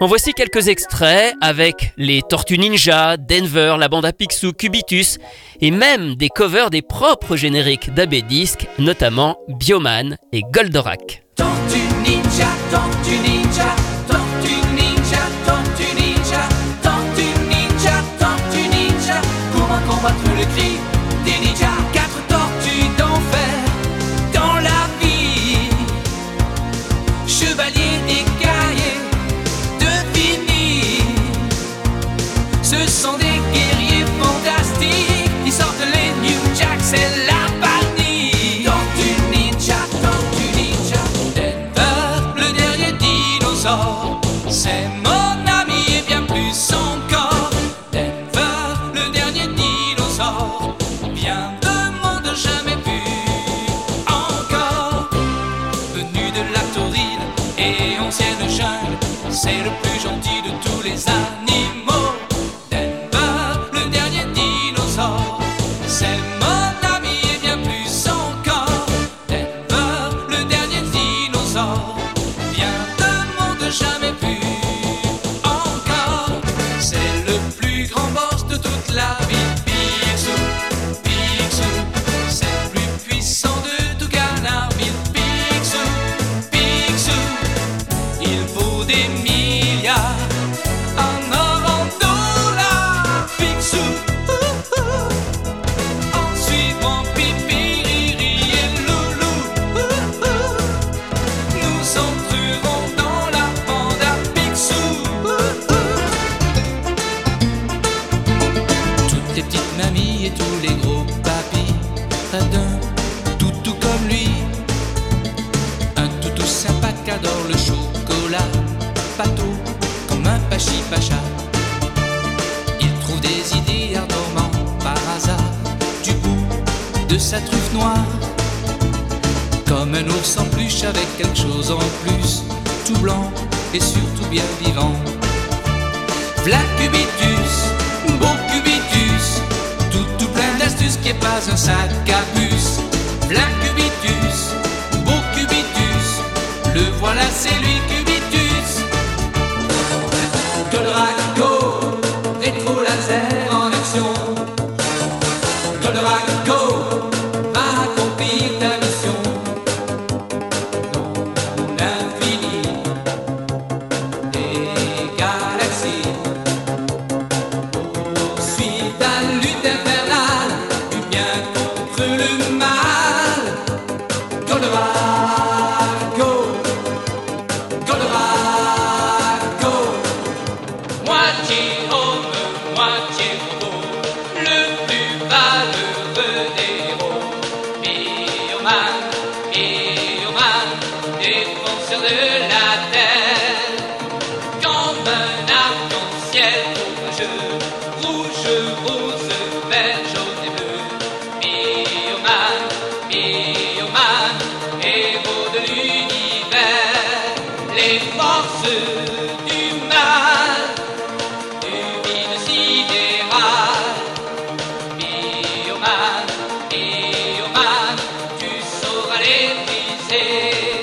En 0.00 0.06
voici 0.06 0.32
quelques 0.32 0.68
extraits 0.68 1.34
avec 1.40 1.92
les 1.96 2.22
Tortues 2.22 2.58
Ninja, 2.58 3.16
Denver, 3.16 3.76
la 3.78 3.88
bande 3.88 4.04
à 4.04 4.12
Picsou, 4.12 4.52
Cubitus 4.52 5.18
et 5.60 5.70
même 5.70 6.14
des 6.14 6.28
covers 6.28 6.70
des 6.70 6.82
propres 6.82 7.36
génériques 7.36 7.92
d'AB 7.94 8.14
Disc, 8.28 8.66
notamment 8.78 9.36
Bioman 9.48 10.16
et 10.32 10.42
Goldorak. 10.52 11.24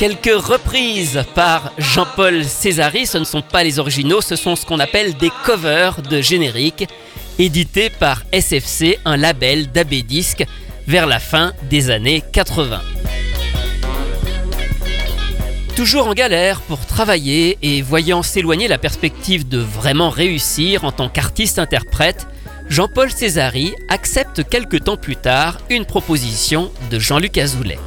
Quelques 0.01 0.33
reprises 0.33 1.23
par 1.35 1.73
Jean-Paul 1.77 2.43
Césari, 2.43 3.05
ce 3.05 3.19
ne 3.19 3.23
sont 3.23 3.43
pas 3.43 3.63
les 3.63 3.77
originaux, 3.77 4.19
ce 4.19 4.35
sont 4.35 4.55
ce 4.55 4.65
qu'on 4.65 4.79
appelle 4.79 5.13
des 5.13 5.29
covers 5.45 6.01
de 6.01 6.21
génériques, 6.21 6.87
édités 7.37 7.91
par 7.91 8.23
SFC, 8.33 8.97
un 9.05 9.15
label 9.15 9.71
d'AB 9.71 9.93
Disque, 10.07 10.43
vers 10.87 11.05
la 11.05 11.19
fin 11.19 11.53
des 11.69 11.91
années 11.91 12.23
80. 12.33 12.81
Toujours 15.75 16.07
en 16.07 16.15
galère 16.15 16.61
pour 16.61 16.83
travailler 16.87 17.59
et 17.61 17.83
voyant 17.83 18.23
s'éloigner 18.23 18.67
la 18.67 18.79
perspective 18.79 19.47
de 19.47 19.59
vraiment 19.59 20.09
réussir 20.09 20.83
en 20.83 20.91
tant 20.91 21.09
qu'artiste-interprète, 21.09 22.25
Jean-Paul 22.69 23.11
Césari 23.11 23.75
accepte 23.87 24.49
quelques 24.49 24.83
temps 24.83 24.97
plus 24.97 25.17
tard 25.17 25.59
une 25.69 25.85
proposition 25.85 26.71
de 26.89 26.97
Jean-Luc 26.97 27.37
Azoulay. 27.37 27.77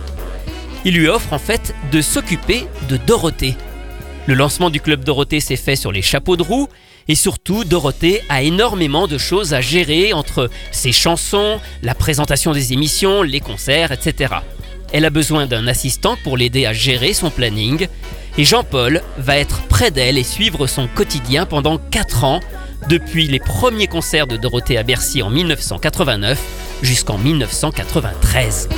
Il 0.85 0.95
lui 0.95 1.09
offre 1.09 1.33
en 1.33 1.39
fait 1.39 1.75
de 1.93 2.03
s'occuper 2.03 2.67
de 2.89 2.97
Dorothée. 2.97 3.57
Le 4.27 4.35
lancement 4.35 4.71
du 4.71 4.81
club 4.81 5.03
Dorothée 5.05 5.41
s'est 5.41 5.57
fait 5.57 5.77
sur 5.77 5.93
les 5.93 6.03
chapeaux 6.03 6.37
de 6.37 6.43
roue 6.43 6.69
et 7.09 7.15
surtout 7.15 7.65
Dorothée 7.65 8.23
a 8.29 8.43
énormément 8.43 9.07
de 9.07 9.19
choses 9.19 9.55
à 9.55 9.61
gérer 9.61 10.13
entre 10.13 10.51
ses 10.73 10.93
chansons, 10.93 11.59
la 11.83 11.95
présentation 11.95 12.53
des 12.53 12.73
émissions, 12.73 13.23
les 13.23 13.41
concerts, 13.41 13.93
etc. 13.93 14.35
Elle 14.93 15.05
a 15.05 15.11
besoin 15.11 15.47
d'un 15.47 15.67
assistant 15.67 16.17
pour 16.23 16.37
l'aider 16.37 16.67
à 16.67 16.73
gérer 16.73 17.15
son 17.15 17.31
planning 17.31 17.89
et 18.37 18.45
Jean-Paul 18.45 19.03
va 19.19 19.37
être 19.37 19.63
près 19.69 19.91
d'elle 19.91 20.19
et 20.19 20.25
suivre 20.25 20.67
son 20.67 20.87
quotidien 20.87 21.47
pendant 21.47 21.79
4 21.79 22.25
ans 22.25 22.41
depuis 22.89 23.27
les 23.27 23.41
premiers 23.41 23.87
concerts 23.87 24.27
de 24.27 24.37
Dorothée 24.37 24.77
à 24.77 24.83
Bercy 24.83 25.23
en 25.23 25.31
1989 25.31 26.41
jusqu'en 26.83 27.17
1993. 27.19 28.69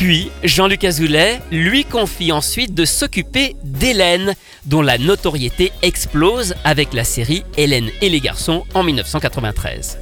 Puis, 0.00 0.30
Jean-Luc 0.42 0.82
Azoulay 0.84 1.42
lui 1.50 1.84
confie 1.84 2.32
ensuite 2.32 2.72
de 2.72 2.86
s'occuper 2.86 3.54
d'Hélène, 3.62 4.32
dont 4.64 4.80
la 4.80 4.96
notoriété 4.96 5.72
explose 5.82 6.54
avec 6.64 6.94
la 6.94 7.04
série 7.04 7.44
Hélène 7.58 7.90
et 8.00 8.08
les 8.08 8.20
garçons 8.20 8.64
en 8.72 8.82
1993. 8.82 9.98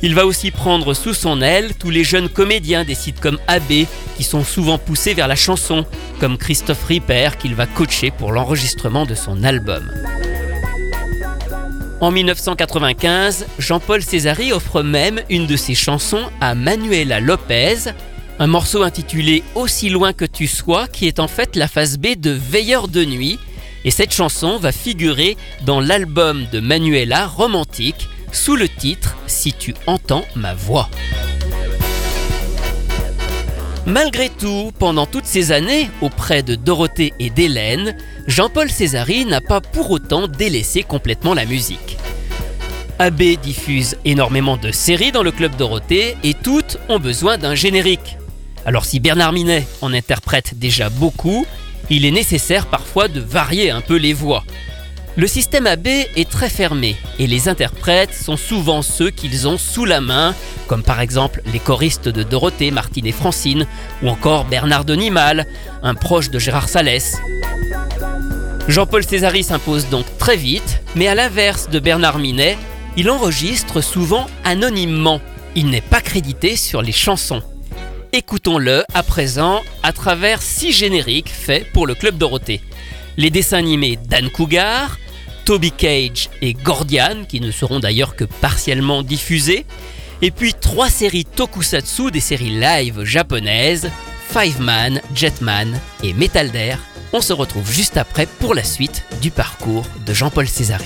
Il 0.00 0.14
va 0.14 0.24
aussi 0.24 0.50
prendre 0.50 0.94
sous 0.94 1.12
son 1.12 1.42
aile 1.42 1.74
tous 1.78 1.90
les 1.90 2.04
jeunes 2.04 2.30
comédiens 2.30 2.84
des 2.84 2.94
sitcoms 2.94 3.38
AB 3.48 3.84
qui 4.16 4.24
sont 4.24 4.44
souvent 4.44 4.78
poussés 4.78 5.12
vers 5.12 5.28
la 5.28 5.36
chanson, 5.36 5.84
comme 6.20 6.38
Christophe 6.38 6.86
Ripper 6.86 7.32
qu'il 7.38 7.54
va 7.54 7.66
coacher 7.66 8.10
pour 8.10 8.32
l'enregistrement 8.32 9.04
de 9.04 9.14
son 9.14 9.44
album. 9.44 9.92
En 12.00 12.10
1995, 12.10 13.44
Jean-Paul 13.58 14.00
Césari 14.00 14.54
offre 14.54 14.82
même 14.82 15.20
une 15.28 15.46
de 15.46 15.56
ses 15.56 15.74
chansons 15.74 16.30
à 16.40 16.54
Manuela 16.54 17.20
Lopez, 17.20 17.90
un 18.38 18.46
morceau 18.46 18.82
intitulé 18.82 19.42
Aussi 19.54 19.88
loin 19.88 20.12
que 20.12 20.24
tu 20.24 20.46
sois, 20.46 20.86
qui 20.86 21.06
est 21.06 21.20
en 21.20 21.28
fait 21.28 21.56
la 21.56 21.68
phase 21.68 21.98
B 21.98 22.14
de 22.16 22.30
Veilleur 22.30 22.88
de 22.88 23.04
nuit, 23.04 23.38
et 23.84 23.90
cette 23.90 24.12
chanson 24.12 24.58
va 24.58 24.72
figurer 24.72 25.36
dans 25.64 25.80
l'album 25.80 26.46
de 26.52 26.60
Manuela 26.60 27.26
Romantique 27.26 28.08
sous 28.32 28.56
le 28.56 28.68
titre 28.68 29.16
Si 29.26 29.52
tu 29.52 29.74
entends 29.86 30.24
ma 30.34 30.54
voix. 30.54 30.88
Malgré 33.86 34.28
tout, 34.28 34.70
pendant 34.78 35.06
toutes 35.06 35.24
ces 35.24 35.50
années, 35.50 35.88
auprès 36.02 36.42
de 36.42 36.54
Dorothée 36.54 37.14
et 37.18 37.30
d'Hélène, 37.30 37.96
Jean-Paul 38.26 38.70
Césari 38.70 39.24
n'a 39.24 39.40
pas 39.40 39.62
pour 39.62 39.90
autant 39.90 40.28
délaissé 40.28 40.82
complètement 40.82 41.32
la 41.32 41.46
musique. 41.46 41.96
AB 42.98 43.22
diffuse 43.40 43.96
énormément 44.04 44.56
de 44.56 44.72
séries 44.72 45.12
dans 45.12 45.22
le 45.22 45.30
club 45.30 45.56
Dorothée 45.56 46.16
et 46.22 46.34
toutes 46.34 46.78
ont 46.88 46.98
besoin 46.98 47.38
d'un 47.38 47.54
générique. 47.54 48.18
Alors 48.68 48.84
si 48.84 49.00
Bernard 49.00 49.32
Minet 49.32 49.66
en 49.80 49.94
interprète 49.94 50.58
déjà 50.58 50.90
beaucoup, 50.90 51.46
il 51.88 52.04
est 52.04 52.10
nécessaire 52.10 52.66
parfois 52.66 53.08
de 53.08 53.18
varier 53.18 53.70
un 53.70 53.80
peu 53.80 53.96
les 53.96 54.12
voix. 54.12 54.44
Le 55.16 55.26
système 55.26 55.66
AB 55.66 55.86
est 55.86 56.28
très 56.28 56.50
fermé 56.50 56.94
et 57.18 57.26
les 57.26 57.48
interprètes 57.48 58.12
sont 58.12 58.36
souvent 58.36 58.82
ceux 58.82 59.08
qu'ils 59.08 59.48
ont 59.48 59.56
sous 59.56 59.86
la 59.86 60.02
main, 60.02 60.34
comme 60.66 60.82
par 60.82 61.00
exemple 61.00 61.40
les 61.50 61.60
choristes 61.60 62.10
de 62.10 62.22
Dorothée, 62.22 62.70
Martine 62.70 63.06
et 63.06 63.12
Francine, 63.12 63.66
ou 64.02 64.10
encore 64.10 64.44
Bernard 64.44 64.84
de 64.84 64.96
Nimal, 64.96 65.46
un 65.82 65.94
proche 65.94 66.28
de 66.28 66.38
Gérard 66.38 66.68
Salès. 66.68 67.16
Jean-Paul 68.68 69.02
Césari 69.02 69.44
s'impose 69.44 69.88
donc 69.88 70.04
très 70.18 70.36
vite, 70.36 70.82
mais 70.94 71.08
à 71.08 71.14
l'inverse 71.14 71.70
de 71.70 71.78
Bernard 71.78 72.18
Minet, 72.18 72.58
il 72.98 73.08
enregistre 73.08 73.80
souvent 73.80 74.26
anonymement. 74.44 75.22
Il 75.54 75.70
n'est 75.70 75.80
pas 75.80 76.02
crédité 76.02 76.54
sur 76.54 76.82
les 76.82 76.92
chansons. 76.92 77.42
Écoutons-le 78.12 78.84
à 78.94 79.02
présent 79.02 79.60
à 79.82 79.92
travers 79.92 80.40
six 80.40 80.72
génériques 80.72 81.28
faits 81.28 81.70
pour 81.72 81.86
le 81.86 81.94
Club 81.94 82.16
Dorothée. 82.16 82.62
Les 83.18 83.28
dessins 83.28 83.58
animés 83.58 83.96
d'Anne 83.96 84.30
Cougar, 84.30 84.98
Toby 85.44 85.72
Cage 85.72 86.30
et 86.40 86.54
Gordian, 86.54 87.24
qui 87.28 87.40
ne 87.40 87.50
seront 87.50 87.80
d'ailleurs 87.80 88.16
que 88.16 88.24
partiellement 88.24 89.02
diffusés, 89.02 89.66
et 90.22 90.30
puis 90.30 90.54
trois 90.54 90.88
séries 90.88 91.26
tokusatsu 91.26 92.10
des 92.10 92.20
séries 92.20 92.58
live 92.58 93.04
japonaises, 93.04 93.90
Five 94.30 94.60
Man, 94.60 95.00
Jetman 95.14 95.78
et 96.02 96.14
Metal 96.14 96.50
Dare. 96.50 96.78
On 97.12 97.20
se 97.20 97.34
retrouve 97.34 97.70
juste 97.70 97.98
après 97.98 98.26
pour 98.26 98.54
la 98.54 98.64
suite 98.64 99.04
du 99.20 99.30
parcours 99.30 99.86
de 100.06 100.14
Jean-Paul 100.14 100.48
Césaré. 100.48 100.84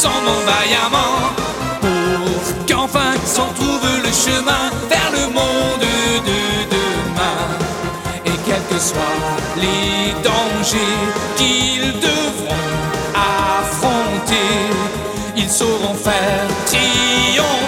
S'en 0.00 0.10
vont 0.10 0.42
vaillamment 0.46 1.34
pour 1.80 2.66
qu'enfin 2.68 3.14
s'en 3.26 3.48
trouve 3.58 3.84
le 4.00 4.12
chemin 4.12 4.70
vers 4.88 5.10
le 5.10 5.26
monde 5.32 5.80
de 6.30 6.40
demain. 6.76 7.42
Et 8.24 8.38
quels 8.46 8.62
que 8.70 8.80
soient 8.80 9.18
les 9.56 10.12
dangers 10.22 11.00
qu'ils 11.34 11.94
devront 11.98 12.64
affronter, 13.12 14.54
ils 15.36 15.50
sauront 15.50 15.94
faire 15.94 16.46
triompher 16.66 17.67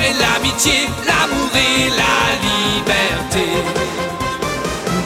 et 0.00 0.14
l'amitié, 0.20 0.88
l'amour 1.06 1.50
et 1.54 1.90
la 2.00 2.18
liberté. 2.46 3.46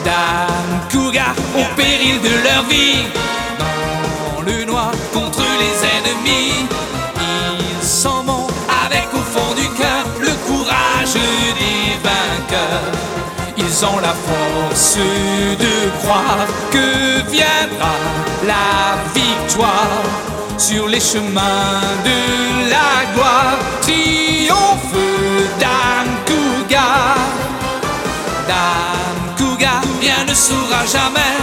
Dan 0.05 0.81
Cougar, 0.91 1.35
au 1.55 1.75
péril 1.75 2.19
de 2.21 2.43
leur 2.43 2.63
vie, 2.63 3.05
dans 3.59 4.41
le 4.41 4.65
noir 4.65 4.91
contre 5.13 5.43
les 5.61 5.75
ennemis, 5.95 6.67
ils 7.19 7.85
s'en 7.85 8.23
vont 8.23 8.47
avec 8.85 9.07
au 9.13 9.23
fond 9.33 9.53
du 9.55 9.67
cœur 9.79 10.03
le 10.19 10.33
courage 10.47 11.13
des 11.13 11.97
vainqueurs. 12.07 12.91
Ils 13.57 13.85
ont 13.85 13.99
la 13.99 14.15
force 14.27 14.97
de 14.97 15.89
croire 16.01 16.47
que 16.71 17.21
viendra 17.29 17.95
la 18.45 18.97
victoire 19.13 20.40
sur 20.61 20.87
les 20.87 20.99
chemins 20.99 21.81
de 22.05 22.69
la 22.69 22.91
gloire. 23.15 23.57
Triomphe 23.81 24.93
Dan 25.59 26.07
Cougar. 26.27 27.17
Dan 28.47 29.17
Cougar, 29.37 29.81
rien 29.99 30.23
ne 30.27 30.35
saura 30.35 30.85
jamais. 30.85 31.37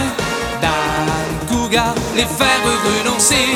Dan 0.61 1.29
Cougar, 1.49 1.93
les 2.15 2.29
faire 2.39 2.63
renoncer 2.87 3.49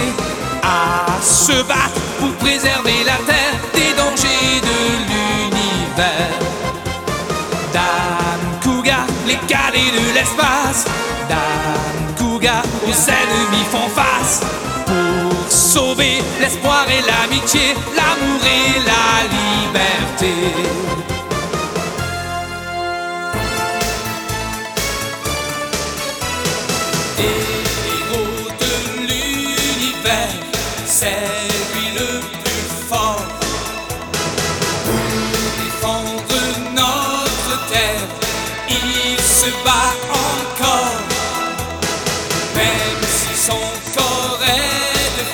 à 0.61 1.21
se 1.21 1.57
battre 1.63 2.01
pour 2.19 2.33
préserver 2.43 2.99
la 3.05 3.17
terre 3.29 3.55
des 3.73 3.93
dangers 4.01 4.59
de 4.69 4.77
l'univers. 5.07 6.39
Dan 7.71 8.39
Cougar, 8.61 9.05
les 9.25 9.39
cadets 9.47 9.93
de 9.97 10.13
l'espace. 10.13 10.83
Dan 11.29 12.15
Cougar, 12.17 12.63
aux 12.85 12.99
ennemis 13.19 13.67
font 13.71 13.89
face 13.95 14.41
pour 14.85 15.32
sauver 15.73 16.21
l'espoir 16.39 16.85
et 16.87 17.01
l'amitié, 17.01 17.73
l'amour 17.97 18.41
et 18.45 18.79
la 18.89 19.05
liberté. 19.35 20.83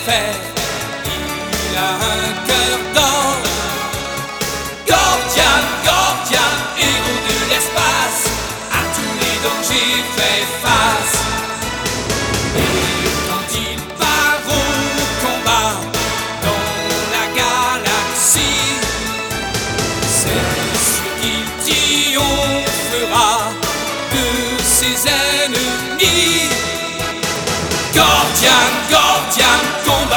Est 0.10 0.59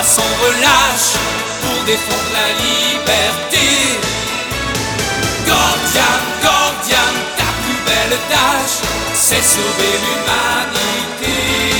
sans 0.04 0.32
relâche 0.44 1.14
pour 1.60 1.84
défendre 1.84 2.30
la 2.32 2.48
liberté. 2.64 3.68
Gordian, 5.46 6.18
Gordian, 6.42 7.12
ta 7.36 7.50
plus 7.62 7.80
belle 7.86 8.18
tâche, 8.30 8.78
c'est 9.14 9.42
sauver 9.42 9.94
l'humanité. 10.04 11.71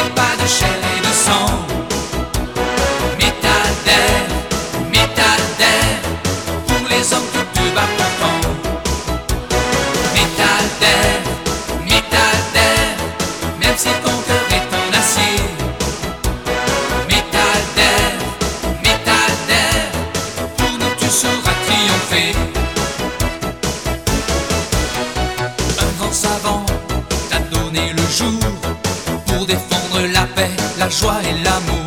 Tu 0.00 0.04
n'es 0.04 0.14
pas 0.14 0.89
joie 30.90 31.20
et 31.22 31.44
l'amour. 31.44 31.86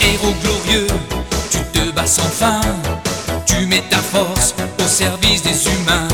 Héros 0.00 0.34
glorieux, 0.42 0.86
tu 1.50 1.58
te 1.72 1.90
bats 1.90 2.06
sans 2.06 2.22
fin, 2.22 2.60
tu 3.44 3.66
mets 3.66 3.84
ta 3.90 3.98
force 3.98 4.54
au 4.78 4.88
service 4.88 5.42
des 5.42 5.66
humains. 5.66 6.08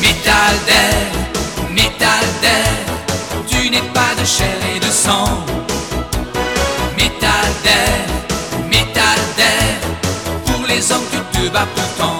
Métal 0.00 0.54
d'air, 0.66 1.06
métal 1.70 2.24
d'air, 2.42 2.74
tu 3.46 3.70
n'es 3.70 3.82
pas 3.92 4.14
de 4.20 4.24
chair 4.24 4.56
et 4.74 4.80
de 4.80 4.90
sang. 4.90 5.44
Métal 6.96 7.48
d'air, 7.62 8.06
métal 8.68 9.18
d'air, 9.36 9.76
pour 10.46 10.66
les 10.66 10.92
hommes 10.92 11.08
tu 11.32 11.40
te 11.40 11.48
bats 11.48 11.68
pourtant. 11.74 12.13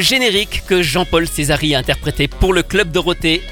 Génériques 0.00 0.64
que 0.66 0.82
Jean-Paul 0.82 1.26
Césari 1.28 1.74
a 1.74 1.78
interprétés 1.78 2.28
pour 2.28 2.52
le 2.52 2.62
Club 2.62 2.90
Dorothée, 2.90 3.42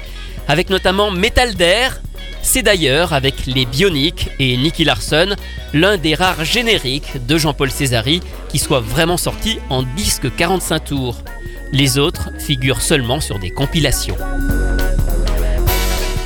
avec 0.47 0.69
notamment 0.69 1.11
Metal 1.11 1.55
d'air. 1.55 2.01
C'est 2.41 2.61
d'ailleurs 2.61 3.13
avec 3.13 3.45
les 3.45 3.65
Bioniques 3.65 4.29
et 4.39 4.57
Nicky 4.57 4.83
Larson 4.83 5.35
l'un 5.73 5.97
des 5.97 6.15
rares 6.15 6.43
génériques 6.43 7.25
de 7.25 7.37
Jean-Paul 7.37 7.71
Césari 7.71 8.21
qui 8.49 8.59
soit 8.59 8.81
vraiment 8.81 9.17
sorti 9.17 9.59
en 9.69 9.83
disque 9.83 10.33
45 10.35 10.79
tours. 10.85 11.17
Les 11.71 11.97
autres 11.97 12.29
figurent 12.39 12.81
seulement 12.81 13.21
sur 13.21 13.39
des 13.39 13.49
compilations. 13.49 14.17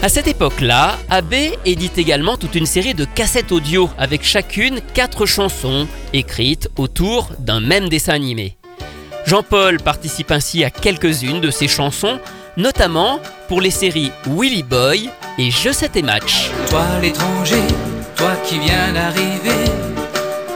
À 0.01 0.09
cette 0.09 0.27
époque-là, 0.27 0.97
AB 1.09 1.33
édite 1.65 1.97
également 1.97 2.37
toute 2.37 2.55
une 2.55 2.65
série 2.65 2.93
de 2.93 3.05
cassettes 3.05 3.51
audio 3.51 3.89
avec 3.97 4.23
chacune 4.23 4.79
quatre 4.93 5.25
chansons 5.25 5.87
écrites 6.13 6.69
autour 6.77 7.31
d'un 7.39 7.59
même 7.59 7.89
dessin 7.89 8.13
animé. 8.13 8.56
Jean-Paul 9.27 9.81
participe 9.81 10.31
ainsi 10.31 10.63
à 10.63 10.69
quelques-unes 10.69 11.41
de 11.41 11.51
ses 11.51 11.67
chansons, 11.67 12.17
notamment 12.55 13.19
pour 13.49 13.59
les 13.59 13.71
séries 13.71 14.13
Willy 14.25 14.63
Boy 14.63 15.09
et 15.37 15.51
Je 15.51 15.69
sais 15.73 15.89
tes 15.89 16.01
matchs. 16.01 16.49
Toi 16.69 16.85
l'étranger, 17.01 17.61
toi 18.15 18.31
qui 18.45 18.57
viens 18.57 18.93
d'arriver, 18.93 19.69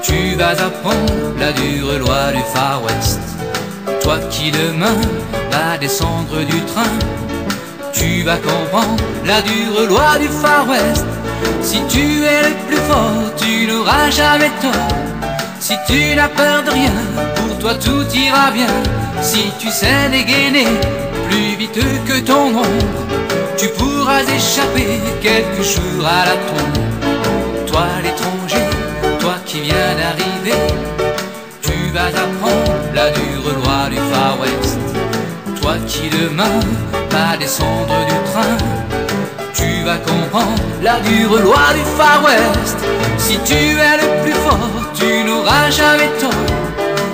tu 0.02 0.36
vas 0.36 0.52
apprendre 0.52 1.38
la 1.38 1.52
dure 1.52 2.00
loi 2.00 2.32
du 2.32 2.42
Far 2.54 2.82
West. 2.86 3.20
Toi 4.04 4.20
qui 4.30 4.52
demain 4.52 4.96
vas 5.52 5.78
descendre 5.78 6.40
du 6.46 6.62
train, 6.62 6.94
tu 7.92 8.24
vas 8.24 8.38
comprendre 8.38 9.04
la 9.26 9.42
dure 9.42 9.86
loi 9.90 10.18
du 10.18 10.30
Far 10.30 10.66
West. 10.70 11.06
Si 11.62 11.82
tu 11.90 12.24
es 12.24 12.50
le 12.50 12.56
plus 12.70 12.82
fort, 12.88 13.36
tu 13.36 13.68
n'auras 13.68 14.10
jamais 14.10 14.52
tort. 14.62 14.98
Si 15.60 15.74
tu 15.88 16.16
n'as 16.16 16.30
peur 16.30 16.64
de 16.64 16.72
rien, 16.72 16.94
toi 17.62 17.76
tout 17.76 18.06
ira 18.16 18.50
bien. 18.52 18.74
Si 19.22 19.52
tu 19.60 19.70
sais 19.70 20.10
dégainer 20.10 20.68
plus 21.30 21.56
vite 21.60 21.80
que 22.06 22.20
ton 22.20 22.48
ombre, 22.48 22.66
tu 23.56 23.68
pourras 23.78 24.24
échapper 24.24 25.00
quelques 25.22 25.64
jours 25.64 26.06
à 26.06 26.26
la 26.26 26.36
tombe. 26.48 27.68
Toi 27.68 27.86
l'étranger, 28.04 28.66
toi 29.20 29.36
qui 29.46 29.62
viens 29.62 29.94
d'arriver, 30.00 30.60
tu 31.62 31.92
vas 31.94 32.08
apprendre 32.08 32.74
la 32.96 33.12
dure 33.12 33.54
loi 33.60 33.90
du 33.92 33.98
Far 34.12 34.40
West. 34.42 34.80
Toi 35.62 35.76
qui 35.88 36.10
demain 36.10 36.60
vas 37.12 37.38
descendre 37.38 37.96
du 38.10 38.32
train, 38.32 38.58
tu 39.54 39.86
vas 39.86 39.98
comprendre 39.98 40.64
la 40.82 41.00
dure 41.02 41.38
loi 41.38 41.74
du 41.76 41.84
Far 41.98 42.24
West. 42.26 42.78
Si 43.20 43.38
tu 43.46 43.54
es 43.54 43.98
le 44.02 44.24
plus 44.24 44.34
fort, 44.34 44.92
tu 44.96 45.24
n'auras 45.24 45.70
jamais 45.70 46.10
tort. 46.20 46.61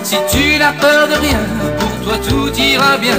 Si 0.09 0.15
tu 0.31 0.57
n'as 0.57 0.71
peur 0.71 1.09
de 1.09 1.15
rien, 1.15 1.39
pour 1.79 2.05
toi 2.05 2.17
tout 2.29 2.49
ira 2.57 2.97
bien. 2.97 3.17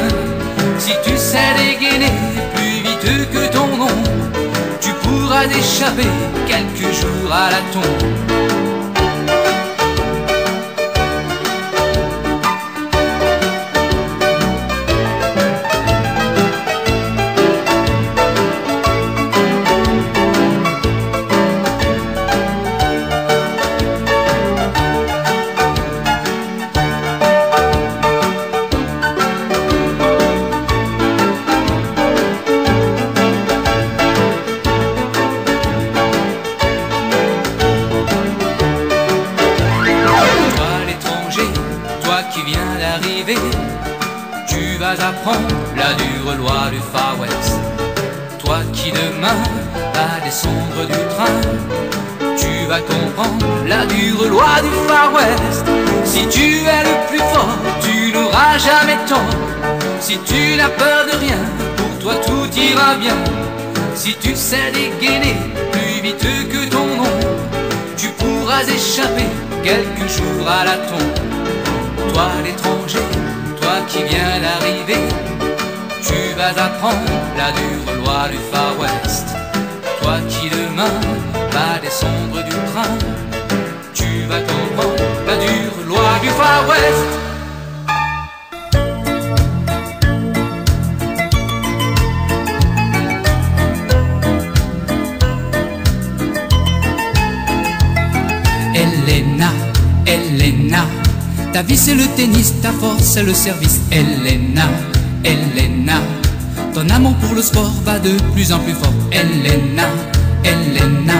Si 0.78 0.92
tu 1.04 1.18
sais 1.18 1.52
dégainer 1.58 2.14
plus 2.54 2.80
vite 2.82 3.30
que 3.30 3.52
ton 3.52 3.64
ombre, 3.74 4.10
tu 4.80 4.90
pourras 5.02 5.44
échapper 5.44 6.08
quelques 6.46 6.90
jours 6.94 7.30
à 7.30 7.50
la 7.50 7.60
tombe. 7.74 8.67
Si 56.18 56.26
tu 56.26 56.66
es 56.66 56.82
le 56.82 57.06
plus 57.08 57.24
fort, 57.32 57.58
tu 57.80 58.10
n'auras 58.12 58.58
jamais 58.58 58.98
tort. 59.06 59.36
Si 60.00 60.18
tu 60.18 60.56
n'as 60.56 60.68
peur 60.68 61.06
de 61.06 61.16
rien, 61.16 61.38
pour 61.76 61.98
toi 62.00 62.14
tout 62.26 62.48
ira 62.58 62.96
bien. 62.96 63.14
Si 63.94 64.16
tu 64.16 64.34
sais 64.34 64.72
dégainer 64.72 65.36
plus 65.70 66.02
vite 66.02 66.26
que 66.52 66.68
ton 66.68 66.82
ombre, 66.82 67.38
tu 67.96 68.08
pourras 68.18 68.64
échapper 68.64 69.28
quelques 69.62 70.10
jours 70.10 70.48
à 70.48 70.64
la 70.64 70.76
tombe. 70.88 71.18
Toi 72.12 72.28
l'étranger, 72.44 73.06
toi 73.60 73.76
qui 73.86 74.02
viens 74.02 74.40
d'arriver, 74.42 75.04
tu 76.02 76.34
vas 76.36 76.60
apprendre 76.64 77.14
la 77.36 77.52
dure 77.52 78.02
loi 78.02 78.28
du 78.32 78.38
Far 78.50 78.72
West. 78.80 79.28
Toi 80.02 80.16
qui 80.28 80.50
demain 80.50 80.98
va 81.52 81.78
descendre 81.80 82.42
du 82.44 82.56
train. 82.72 83.17
Elena, 98.74 99.52
Elena, 100.06 100.86
ta 101.52 101.62
vie 101.62 101.76
c'est 101.76 101.94
le 101.94 102.06
tennis, 102.16 102.54
ta 102.62 102.70
force 102.72 103.02
c'est 103.02 103.22
le 103.22 103.34
service. 103.34 103.80
Elena, 103.92 104.70
Elena, 105.24 106.00
ton 106.72 106.88
amour 106.88 107.14
pour 107.16 107.34
le 107.34 107.42
sport 107.42 107.72
va 107.84 107.98
de 107.98 108.16
plus 108.32 108.52
en 108.52 108.58
plus 108.60 108.72
fort. 108.72 108.94
Elena, 109.12 109.84
Elena, 110.44 111.14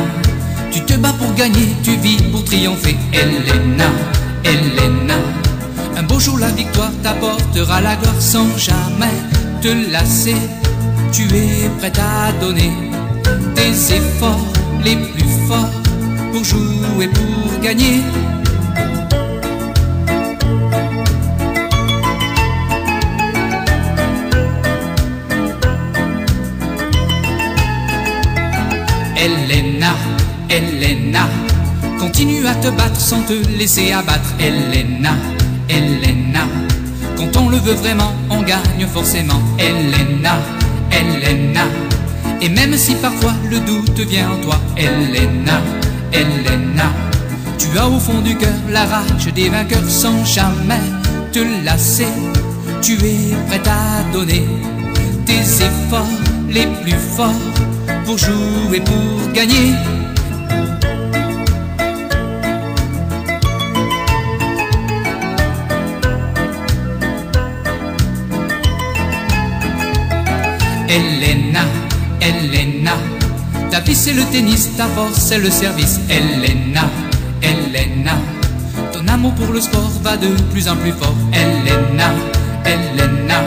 tu 0.71 0.81
te 0.81 0.95
bats 0.95 1.15
pour 1.19 1.35
gagner, 1.35 1.69
tu 1.83 1.97
vis 1.97 2.23
pour 2.33 2.45
triompher. 2.45 2.97
Elena, 3.13 3.91
Elena, 4.49 5.19
un 5.99 6.03
beau 6.05 6.19
jour 6.19 6.39
la 6.39 6.49
victoire 6.49 6.91
t'apportera 7.03 7.83
la 7.83 7.97
gloire 7.97 8.21
sans 8.21 8.49
jamais 8.57 9.19
te 9.61 9.69
lasser. 9.93 10.37
Tu 11.13 11.25
es 11.35 11.69
prête 11.79 11.99
à 11.99 12.33
donner 12.41 12.73
tes 13.55 13.95
efforts 13.97 14.47
les 14.85 14.97
plus 14.97 15.29
forts 15.47 15.69
pour 16.33 16.45
jouer, 16.45 17.09
pour 17.09 17.61
gagner. 17.61 18.03
Elena, 29.17 29.95
Elena, 30.49 31.29
continue 31.99 32.47
à 32.47 32.55
te 32.55 32.69
battre 32.69 33.01
sans 33.01 33.23
te 33.23 33.33
laisser 33.59 33.93
abattre. 33.93 34.31
Elena, 34.39 35.11
Elena, 35.69 36.47
quand 37.17 37.37
on 37.37 37.49
le 37.49 37.57
veut 37.59 37.75
vraiment, 37.75 38.15
on 38.31 38.43
gagne 38.43 38.87
forcément. 38.93 39.41
Elena, 39.59 40.39
Elena, 40.91 41.65
et 42.41 42.49
même 42.49 42.77
si 42.77 42.95
parfois 42.95 43.35
le 43.51 43.59
doute 43.61 43.99
vient 44.01 44.31
en 44.31 44.37
toi, 44.43 44.59
Elena, 44.77 45.61
Elena, 46.13 46.93
tu 47.59 47.79
as 47.79 47.89
au 47.89 47.99
fond 47.99 48.21
du 48.21 48.37
cœur 48.37 48.55
la 48.71 48.85
rage 48.85 49.33
des 49.35 49.49
vainqueurs 49.49 49.89
sans 49.89 50.25
jamais 50.25 50.81
te 51.33 51.41
lasser. 51.65 52.07
Tu 52.81 52.95
es 52.95 53.35
prête 53.49 53.67
à 53.67 54.13
donner 54.13 54.47
tes 55.27 55.41
efforts 55.65 56.07
les 56.49 56.67
plus 56.83 56.99
forts 57.17 57.33
pour 58.05 58.17
jouer, 58.17 58.81
pour 58.81 59.33
gagner. 59.33 59.75
Elena, 70.89 71.61
Elena, 72.21 72.93
ta 73.71 73.81
vie 73.81 73.95
c'est 73.95 74.15
le 74.15 74.23
tennis, 74.33 74.71
ta 74.77 74.87
force 74.87 75.19
c'est 75.19 75.39
le 75.39 75.51
service. 75.51 76.01
Elena, 76.09 76.89
Elena, 77.43 78.13
ton 78.93 79.07
amour 79.07 79.35
pour 79.35 79.53
le 79.53 79.61
sport 79.61 79.91
va 80.03 80.17
de 80.17 80.29
plus 80.51 80.67
en 80.67 80.77
plus 80.77 80.93
fort. 80.93 81.15
Elena, 81.33 82.15
Elena, 82.65 83.45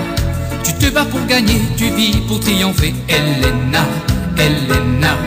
tu 0.63 0.73
te 0.73 0.93
bats 0.93 1.05
pour 1.05 1.25
gagner, 1.25 1.59
tu 1.77 1.85
vis 1.85 2.17
pour 2.27 2.39
triompher. 2.39 2.93
Elena, 3.09 3.85
Elena, 4.37 5.17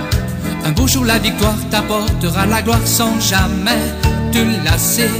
un 0.64 0.70
beau 0.70 0.86
jour 0.86 1.04
la 1.04 1.18
victoire 1.18 1.56
t'apportera 1.70 2.46
la 2.46 2.62
gloire 2.62 2.86
sans 2.86 3.18
jamais 3.20 3.82
te 4.32 4.38
lasser. 4.64 5.10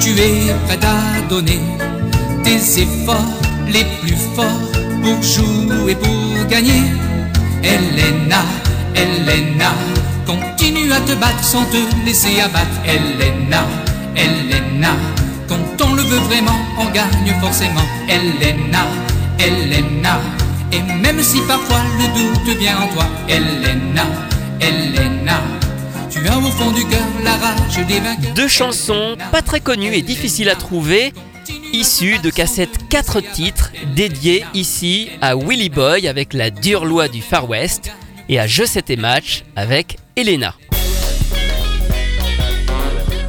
Tu 0.00 0.10
es 0.18 0.54
prête 0.66 0.84
à 0.84 1.28
donner 1.28 1.60
tes 2.42 2.80
efforts 2.80 3.38
les 3.68 3.84
plus 4.00 4.16
forts 4.34 4.81
pour 5.02 5.22
jouer, 5.22 5.94
pour 5.94 6.46
gagner. 6.48 6.82
Elena, 7.62 8.42
Elena, 8.94 9.72
continue 10.26 10.92
à 10.92 11.00
te 11.00 11.12
battre 11.14 11.44
sans 11.44 11.64
te 11.64 11.76
laisser 12.06 12.40
abattre. 12.40 12.78
Elena, 12.84 13.64
Elena, 14.16 14.90
quand 15.48 15.84
on 15.86 15.94
le 15.94 16.02
veut 16.02 16.18
vraiment, 16.18 16.58
on 16.78 16.86
gagne 16.90 17.34
forcément. 17.40 17.86
Elena, 18.08 18.86
Elena, 19.38 20.20
et 20.72 20.80
même 21.02 21.22
si 21.22 21.40
parfois 21.42 21.82
le 21.98 22.06
doute 22.18 22.58
vient 22.58 22.78
en 22.78 22.88
toi, 22.94 23.06
Elena, 23.28 24.04
Elena, 24.60 25.40
tu 26.10 26.26
as 26.26 26.38
au 26.38 26.50
fond 26.50 26.70
du 26.70 26.84
cœur 26.86 27.00
la 27.24 27.32
rage 27.32 27.86
des 27.86 28.00
vainqueurs. 28.00 28.34
Deux 28.34 28.48
chansons 28.48 29.16
pas 29.30 29.42
très 29.42 29.60
connues 29.60 29.94
et 29.94 30.02
difficiles 30.02 30.48
à 30.48 30.54
trouver, 30.54 31.12
issues 31.72 32.18
de 32.18 32.30
cassettes 32.30 32.88
4 32.88 33.20
titres 33.20 33.72
dédiées 33.94 34.44
ici 34.54 35.10
à 35.20 35.36
Willy 35.36 35.68
Boy 35.68 36.08
avec 36.08 36.34
la 36.34 36.50
dure 36.50 36.84
loi 36.84 37.08
du 37.08 37.22
Far 37.22 37.48
West 37.48 37.90
et 38.28 38.38
à 38.38 38.46
Je 38.46 38.64
sais 38.64 38.82
tes 38.82 38.96
matchs 38.96 39.44
avec 39.56 39.96
Elena. 40.16 40.54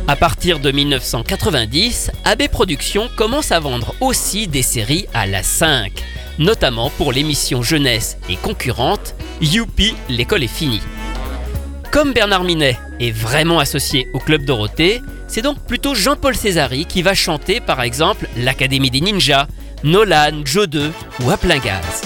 À 0.08 0.16
partir 0.16 0.60
de 0.60 0.72
1990, 0.72 2.12
AB 2.26 2.50
Productions 2.50 3.10
commence 3.16 3.52
à 3.52 3.60
vendre 3.60 3.96
aussi 4.02 4.48
des 4.48 4.62
séries 4.62 5.08
à 5.14 5.26
la 5.26 5.44
5, 5.44 5.92
notamment 6.40 6.90
pour 6.90 7.14
l'émission 7.14 7.62
jeunesse 7.62 8.18
et 8.30 8.36
concurrente 8.36 9.16
Youpi, 9.42 9.96
l'école 10.10 10.44
est 10.44 10.48
finie. 10.48 10.82
Comme 11.92 12.12
Bernard 12.12 12.44
Minet 12.44 12.78
est 13.00 13.12
vraiment 13.12 13.60
associé 13.60 14.08
au 14.14 14.20
Club 14.20 14.46
Dorothée, 14.46 15.02
c'est 15.34 15.42
donc 15.42 15.58
plutôt 15.66 15.96
Jean-Paul 15.96 16.36
Césari 16.36 16.86
qui 16.86 17.02
va 17.02 17.16
chanter 17.16 17.60
par 17.60 17.82
exemple 17.82 18.28
l'Académie 18.38 18.92
des 18.92 19.02
Ninjas, 19.02 19.48
Nolan, 19.84 20.46
Joe 20.46 20.68
2 20.68 20.92
ou 21.24 21.32
À 21.32 21.38
plein 21.38 21.58
gaz. 21.58 22.04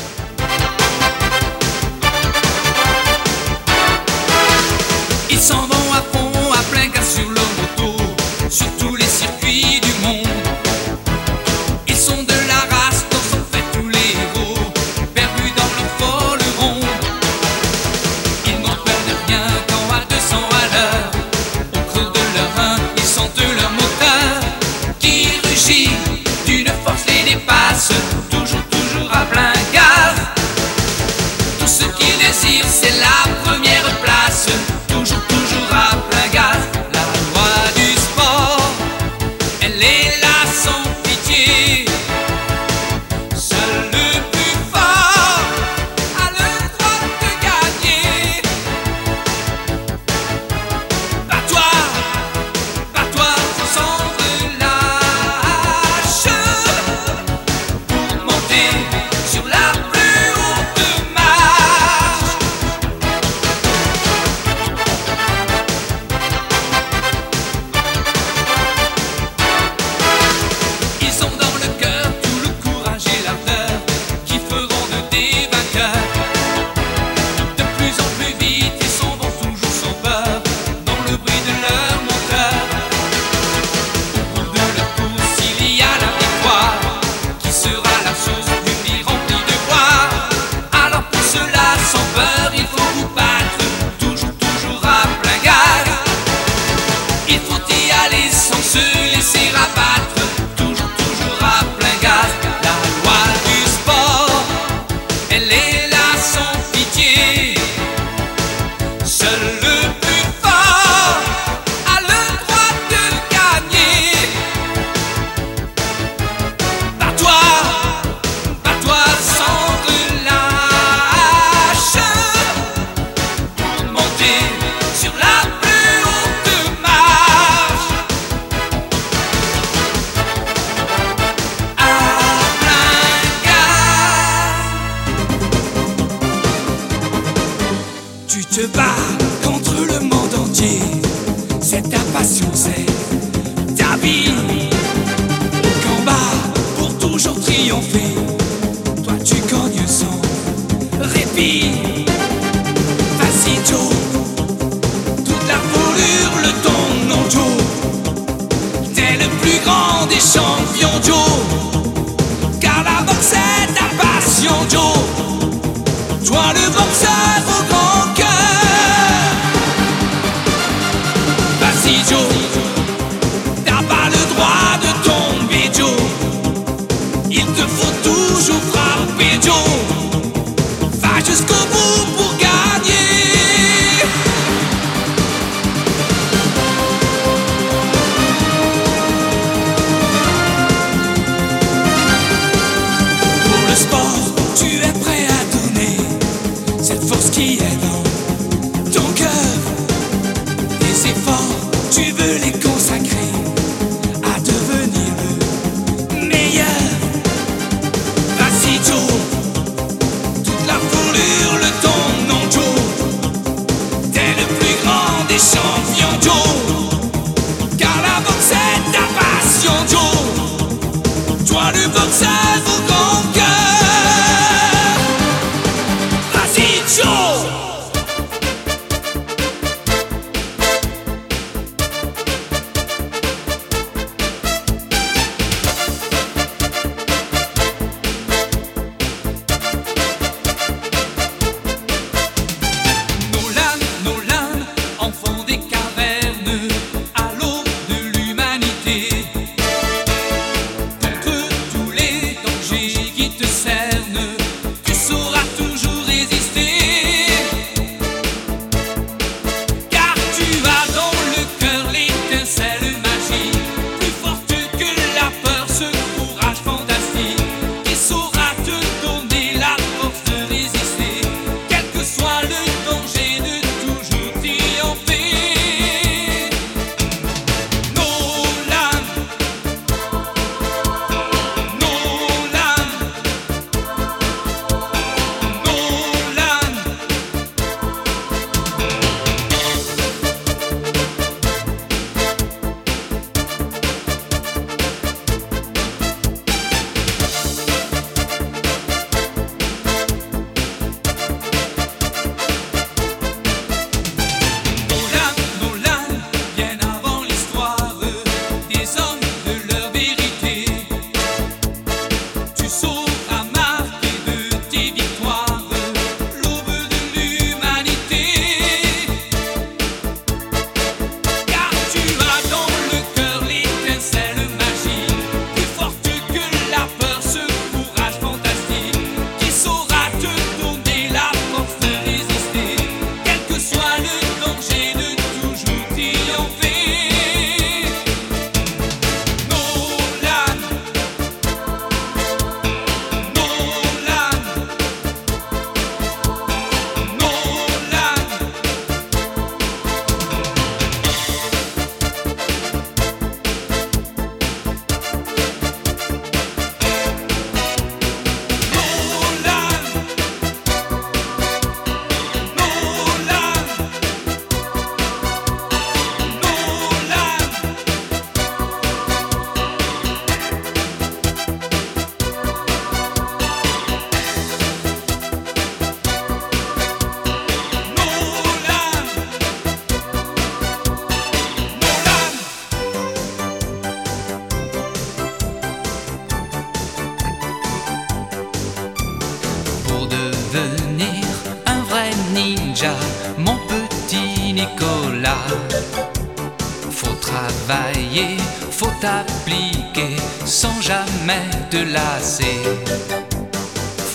Faut 396.92 397.18
travailler, 397.22 398.38
faut 398.72 398.98
appliquer 399.04 400.16
sans 400.46 400.82
jamais 400.82 401.50
te 401.70 401.78
lasser. 401.78 402.60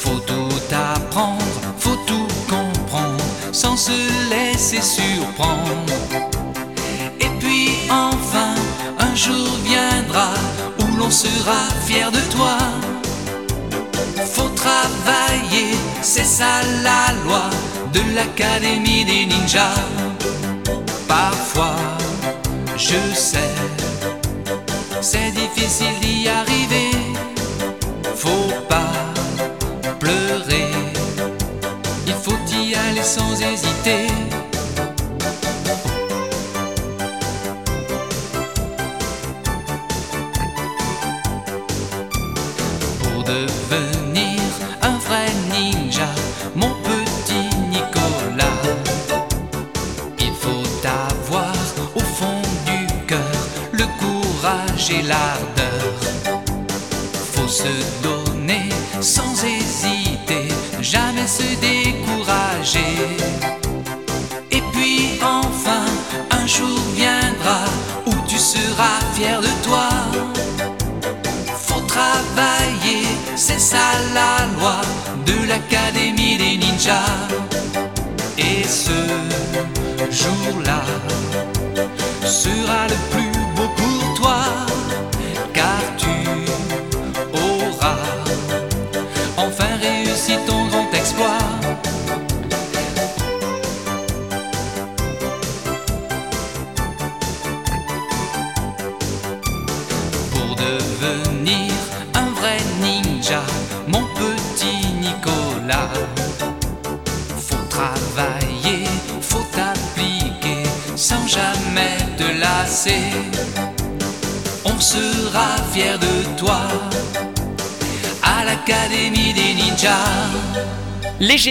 Faut 0.02 0.20
tout 0.26 0.74
apprendre, 0.94 1.60
faut 1.78 1.98
tout 2.06 2.26
comprendre 2.48 3.24
sans 3.52 3.76
se 3.76 3.92
laisser 4.30 4.80
surprendre. 4.80 5.86
Et 7.20 7.28
puis 7.38 7.70
enfin, 7.90 8.54
un 8.98 9.14
jour 9.14 9.48
viendra 9.64 10.30
où 10.80 10.96
l'on 10.96 11.10
sera 11.10 11.68
fier 11.86 12.10
de 12.10 12.20
toi. 12.34 12.56
Faut 14.32 14.48
travailler, 14.56 15.76
c'est 16.00 16.24
ça 16.24 16.62
la 16.82 17.12
loi 17.24 17.50
de 17.92 18.00
l'Académie 18.14 19.04
des 19.04 19.26
ninjas. 19.26 19.74
Parfois, 21.12 21.76
je 22.74 23.14
sais, 23.14 23.54
c'est 25.02 25.30
difficile 25.32 25.94
d'y 26.00 26.26
arriver. 26.26 26.90
Faut 28.14 28.50
pas 28.66 28.94
pleurer, 30.00 30.70
il 32.06 32.14
faut 32.14 32.38
y 32.50 32.74
aller 32.74 33.02
sans 33.02 33.34
hésiter. 33.42 34.21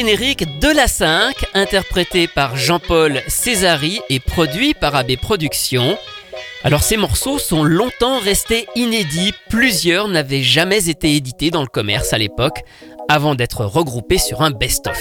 Les 0.02 0.08
génériques 0.08 0.60
de 0.60 0.68
la 0.68 0.88
5, 0.88 1.36
interprétés 1.54 2.28
par 2.28 2.58
Jean-Paul 2.58 3.22
Césari 3.28 4.02
et 4.10 4.20
produits 4.20 4.74
par 4.74 4.96
AB 4.96 5.16
Productions. 5.22 5.96
Alors 6.64 6.82
ces 6.82 6.98
morceaux 6.98 7.38
sont 7.38 7.64
longtemps 7.64 8.18
restés 8.18 8.66
inédits, 8.76 9.34
plusieurs 9.52 10.08
n'avaient 10.08 10.42
jamais 10.42 10.90
été 10.90 11.16
édités 11.16 11.52
dans 11.52 11.62
le 11.62 11.68
commerce 11.68 12.14
à 12.14 12.18
l'époque, 12.18 12.64
avant 13.10 13.36
d'être 13.36 13.64
regroupés 13.64 14.18
sur 14.18 14.42
un 14.42 14.50
best-of. 14.50 15.00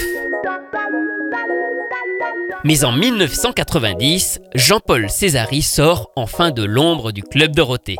Mais 2.63 2.83
en 2.85 2.91
1990, 2.91 4.39
Jean-Paul 4.53 5.09
Césari 5.09 5.63
sort 5.63 6.11
enfin 6.15 6.51
de 6.51 6.63
l'ombre 6.63 7.11
du 7.11 7.23
Club 7.23 7.55
Dorothée. 7.55 7.97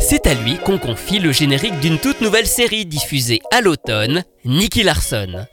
C'est 0.00 0.26
à 0.26 0.34
lui 0.34 0.58
qu'on 0.58 0.76
confie 0.76 1.18
le 1.18 1.32
générique 1.32 1.80
d'une 1.80 1.98
toute 1.98 2.20
nouvelle 2.20 2.46
série 2.46 2.84
diffusée 2.84 3.40
à 3.52 3.62
l'automne, 3.62 4.22
Nicky 4.44 4.82
Larson. 4.82 5.46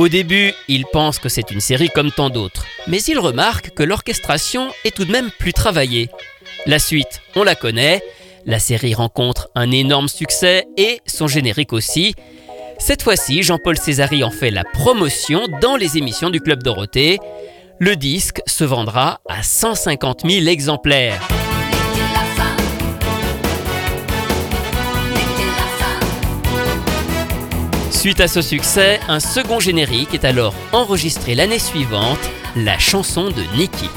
Au 0.00 0.08
début, 0.08 0.54
il 0.66 0.86
pense 0.86 1.18
que 1.18 1.28
c'est 1.28 1.50
une 1.50 1.60
série 1.60 1.90
comme 1.90 2.10
tant 2.10 2.30
d'autres, 2.30 2.64
mais 2.86 3.02
il 3.02 3.18
remarque 3.18 3.74
que 3.74 3.82
l'orchestration 3.82 4.72
est 4.86 4.96
tout 4.96 5.04
de 5.04 5.12
même 5.12 5.30
plus 5.30 5.52
travaillée. 5.52 6.08
La 6.64 6.78
suite, 6.78 7.20
on 7.36 7.42
la 7.42 7.54
connaît, 7.54 8.02
la 8.46 8.58
série 8.58 8.94
rencontre 8.94 9.50
un 9.54 9.70
énorme 9.70 10.08
succès 10.08 10.64
et 10.78 11.02
son 11.04 11.26
générique 11.26 11.74
aussi. 11.74 12.14
Cette 12.78 13.02
fois-ci, 13.02 13.42
Jean-Paul 13.42 13.76
Césari 13.76 14.24
en 14.24 14.30
fait 14.30 14.50
la 14.50 14.64
promotion 14.64 15.42
dans 15.60 15.76
les 15.76 15.98
émissions 15.98 16.30
du 16.30 16.40
Club 16.40 16.62
Dorothée. 16.62 17.18
Le 17.78 17.94
disque 17.94 18.40
se 18.46 18.64
vendra 18.64 19.20
à 19.28 19.42
150 19.42 20.22
000 20.26 20.46
exemplaires. 20.46 21.20
Suite 28.00 28.20
à 28.20 28.28
ce 28.28 28.40
succès, 28.40 28.98
un 29.08 29.20
second 29.20 29.60
générique 29.60 30.14
est 30.14 30.24
alors 30.24 30.54
enregistré 30.72 31.34
l'année 31.34 31.58
suivante, 31.58 32.18
la 32.56 32.78
chanson 32.78 33.28
de 33.28 33.42
Nicky. 33.58 33.90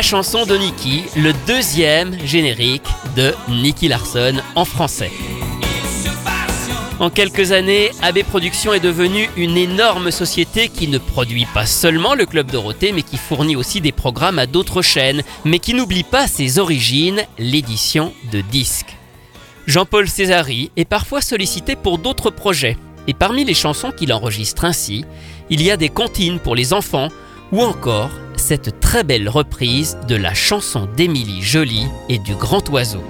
La 0.00 0.04
chanson 0.04 0.46
de 0.46 0.56
Nicky, 0.56 1.02
le 1.14 1.34
deuxième 1.46 2.18
générique 2.24 2.86
de 3.16 3.34
Nicky 3.50 3.86
Larson 3.86 4.36
en 4.54 4.64
français. 4.64 5.10
En 6.98 7.10
quelques 7.10 7.52
années, 7.52 7.90
AB 8.00 8.22
Productions 8.22 8.72
est 8.72 8.80
devenue 8.80 9.28
une 9.36 9.58
énorme 9.58 10.10
société 10.10 10.70
qui 10.70 10.88
ne 10.88 10.96
produit 10.96 11.44
pas 11.52 11.66
seulement 11.66 12.14
le 12.14 12.24
Club 12.24 12.50
Dorothée, 12.50 12.92
mais 12.92 13.02
qui 13.02 13.18
fournit 13.18 13.56
aussi 13.56 13.82
des 13.82 13.92
programmes 13.92 14.38
à 14.38 14.46
d'autres 14.46 14.80
chaînes, 14.80 15.22
mais 15.44 15.58
qui 15.58 15.74
n'oublie 15.74 16.02
pas 16.02 16.26
ses 16.26 16.58
origines, 16.58 17.20
l'édition 17.38 18.14
de 18.32 18.40
disques. 18.40 18.96
Jean-Paul 19.66 20.08
Césari 20.08 20.70
est 20.78 20.86
parfois 20.86 21.20
sollicité 21.20 21.76
pour 21.76 21.98
d'autres 21.98 22.30
projets, 22.30 22.78
et 23.06 23.12
parmi 23.12 23.44
les 23.44 23.52
chansons 23.52 23.92
qu'il 23.92 24.14
enregistre 24.14 24.64
ainsi, 24.64 25.04
il 25.50 25.60
y 25.60 25.70
a 25.70 25.76
des 25.76 25.90
comptines 25.90 26.38
pour 26.38 26.54
les 26.54 26.72
enfants, 26.72 27.10
ou 27.52 27.62
encore 27.62 28.10
cette 28.36 28.80
très 28.80 29.04
belle 29.04 29.28
reprise 29.28 29.98
de 30.08 30.16
la 30.16 30.34
chanson 30.34 30.88
d'Émilie 30.96 31.42
Jolie 31.42 31.86
et 32.08 32.18
du 32.18 32.34
Grand 32.34 32.68
Oiseau. 32.70 33.02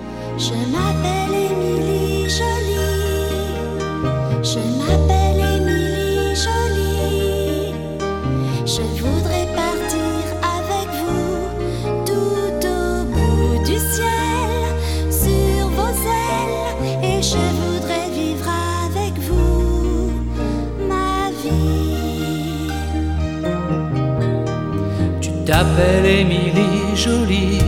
T'appelles 25.80 26.06
Émilie 26.06 26.94
Jolie. 26.94 27.58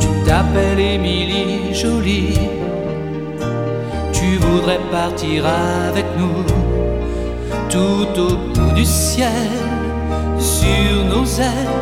Tu 0.00 0.08
t'appelles 0.26 0.80
Émilie 0.80 1.72
Jolie. 1.72 2.38
Tu 4.12 4.36
voudrais 4.38 4.80
partir 4.90 5.46
avec 5.46 6.06
nous 6.18 6.44
tout 7.68 8.20
au 8.20 8.36
bout 8.36 8.74
du 8.74 8.84
ciel, 8.84 9.50
sur 10.38 11.04
nos 11.12 11.24
ailes. 11.24 11.78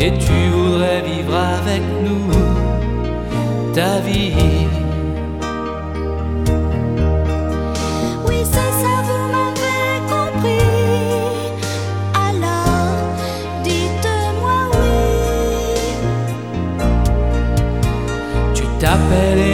Et 0.00 0.12
tu 0.12 0.32
voudrais 0.52 1.02
vivre 1.02 1.36
avec 1.36 1.82
nous 2.02 2.30
ta 3.74 3.98
vie. 4.00 4.32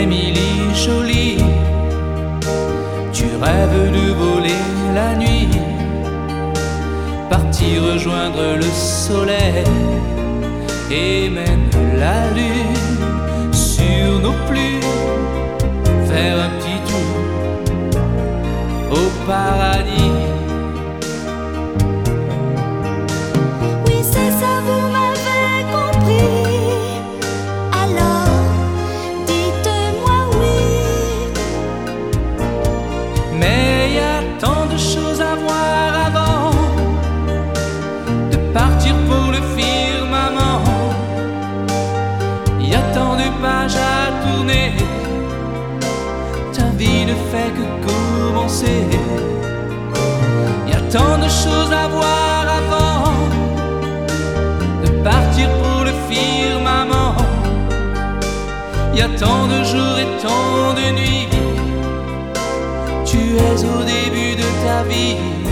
Émilie 0.03 0.75
Jolie. 0.75 1.39
Tu 3.13 3.25
rêves 3.41 3.93
de 3.93 4.13
voler 4.13 4.63
la 4.95 5.15
nuit, 5.15 5.49
partir 7.31 7.83
rejoindre 7.83 8.57
le 8.57 8.71
soleil 8.73 9.65
et 10.91 11.31
même 11.31 11.71
la 11.99 12.31
lune 12.31 13.53
sur 13.53 14.21
nos 14.21 14.37
plumes, 14.49 14.95
faire 16.09 16.37
un 16.47 16.51
petit 16.59 16.81
tour 16.91 17.17
au 18.93 19.27
paradis. 19.27 20.26
Ta 46.53 46.71
vie 46.79 47.05
ne 47.05 47.15
fait 47.31 47.53
que 47.57 47.65
commencer. 47.87 48.87
Il 50.67 50.73
y 50.73 50.75
a 50.75 50.81
tant 50.91 51.19
de 51.19 51.29
choses 51.29 51.73
à 51.73 51.89
voir 51.89 52.47
avant 52.61 53.13
de 54.83 54.89
partir 55.03 55.49
pour 55.61 55.85
le 55.85 55.93
firmament. 56.09 57.15
Il 58.93 58.99
y 58.99 59.03
a 59.03 59.09
tant 59.09 59.47
de 59.47 59.63
jours 59.65 59.99
et 59.99 60.09
tant 60.23 60.75
de 60.81 60.87
nuits. 60.99 61.29
Tu 63.05 63.19
es 63.37 63.59
au 63.75 63.83
début 63.95 64.35
de 64.43 64.49
ta 64.65 64.83
vie. 64.85 65.46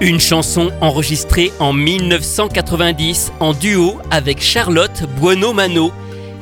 Une 0.00 0.18
chanson 0.18 0.72
enregistrée 0.80 1.52
en 1.60 1.72
1990 1.72 3.32
en 3.38 3.52
duo 3.52 3.98
avec 4.10 4.42
Charlotte 4.42 5.04
Buono-Mano. 5.20 5.92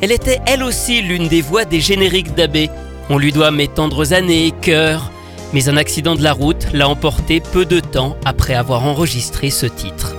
Elle 0.01 0.13
était 0.13 0.41
elle 0.47 0.63
aussi 0.63 1.03
l'une 1.03 1.29
des 1.29 1.43
voix 1.43 1.67
des 1.67 1.81
génériques 1.81 2.35
d'Abbé. 2.35 2.71
On 3.11 3.19
lui 3.19 3.31
doit 3.31 3.51
mes 3.51 3.69
tendres 3.69 4.15
années, 4.15 4.55
cœur. 4.63 5.11
Mais 5.53 5.69
un 5.69 5.77
accident 5.77 6.15
de 6.15 6.23
la 6.23 6.33
route 6.33 6.67
l'a 6.73 6.89
emporté 6.89 7.41
peu 7.41 7.67
de 7.67 7.81
temps 7.81 8.17
après 8.25 8.55
avoir 8.55 8.87
enregistré 8.87 9.51
ce 9.51 9.67
titre. 9.67 10.16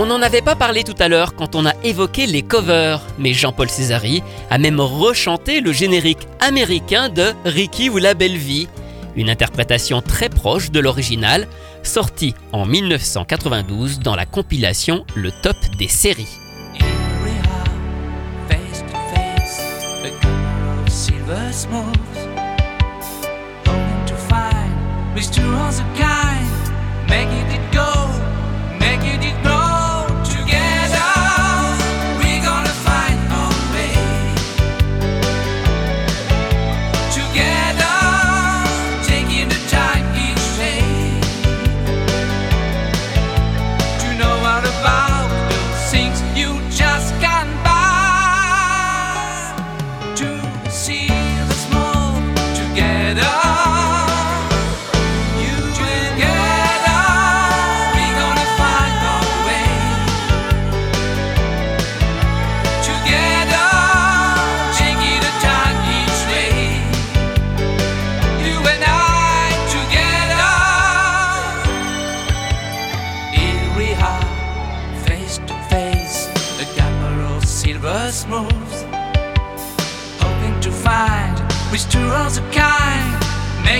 On 0.00 0.06
n'en 0.06 0.22
avait 0.22 0.42
pas 0.42 0.54
parlé 0.54 0.84
tout 0.84 0.94
à 1.00 1.08
l'heure 1.08 1.34
quand 1.34 1.56
on 1.56 1.66
a 1.66 1.74
évoqué 1.82 2.26
les 2.26 2.42
covers, 2.42 3.00
mais 3.18 3.32
Jean-Paul 3.32 3.68
Césari 3.68 4.22
a 4.48 4.56
même 4.56 4.78
rechanté 4.78 5.60
le 5.60 5.72
générique 5.72 6.28
américain 6.38 7.08
de 7.08 7.32
Ricky 7.44 7.90
ou 7.90 7.96
la 7.96 8.14
belle 8.14 8.36
vie, 8.36 8.68
une 9.16 9.28
interprétation 9.28 10.00
très 10.00 10.28
proche 10.28 10.70
de 10.70 10.78
l'original, 10.78 11.48
sortie 11.82 12.36
en 12.52 12.64
1992 12.64 13.98
dans 13.98 14.14
la 14.14 14.24
compilation 14.24 15.04
Le 15.16 15.32
Top 15.32 15.56
des 15.80 15.88
séries. 15.88 16.28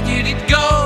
Making 0.00 0.26
it 0.26 0.48
go, 0.48 0.77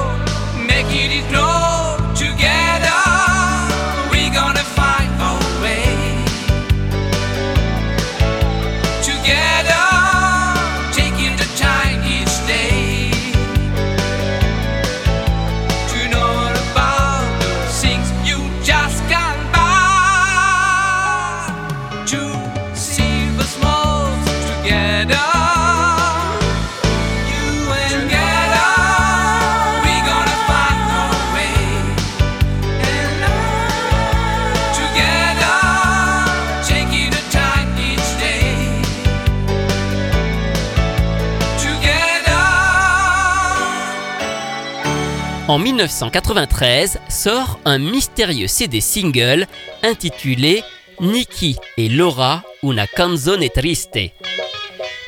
En 45.53 45.59
1993 45.59 46.99
sort 47.11 47.61
un 47.67 47.77
mystérieux 47.77 48.47
CD 48.47 48.81
single 48.81 49.47
intitulé 49.83 50.65
Nikki 50.99 51.57
et 51.77 51.91
Laura 51.91 52.43
una 52.63 52.87
canzone 52.87 53.51
triste. 53.51 53.99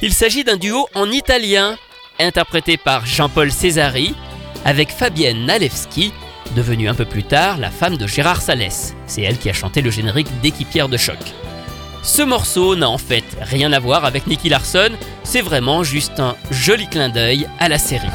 Il 0.03 0.13
s'agit 0.13 0.45
d'un 0.45 0.59
duo 0.59 0.87
en 0.95 1.11
italien 1.11 1.79
interprété 2.21 2.77
par 2.77 3.07
Jean-Paul 3.07 3.51
Césari 3.51 4.15
avec 4.67 4.91
Fabienne 4.91 5.47
Nalewski, 5.47 6.13
devenue 6.55 6.91
un 6.91 6.95
peu 6.95 7.07
plus 7.07 7.25
tard 7.25 7.57
la 7.57 7.71
femme 7.71 7.97
de 7.97 8.07
Gérard 8.07 8.43
Salès. 8.43 8.95
C'est 9.07 9.23
elle 9.23 9.39
qui 9.39 9.49
a 9.49 9.55
chanté 9.55 9.81
le 9.81 9.91
générique 9.91 10.29
d'Équipière 10.43 10.91
de 10.91 10.99
choc. 10.99 11.17
Ce 12.03 12.21
morceau 12.21 12.77
n'a 12.77 12.91
en 12.91 12.99
fait 12.99 13.25
rien 13.41 13.73
à 13.73 13.79
voir 13.79 14.05
avec 14.05 14.27
Nicky 14.27 14.51
Larson, 14.51 14.91
c'est 15.23 15.41
vraiment 15.41 15.85
juste 15.85 16.21
un 16.21 16.37
joli 16.51 16.87
clin 16.87 17.09
d'œil 17.09 17.49
à 17.59 17.71
la 17.71 17.79
série. 17.79 18.11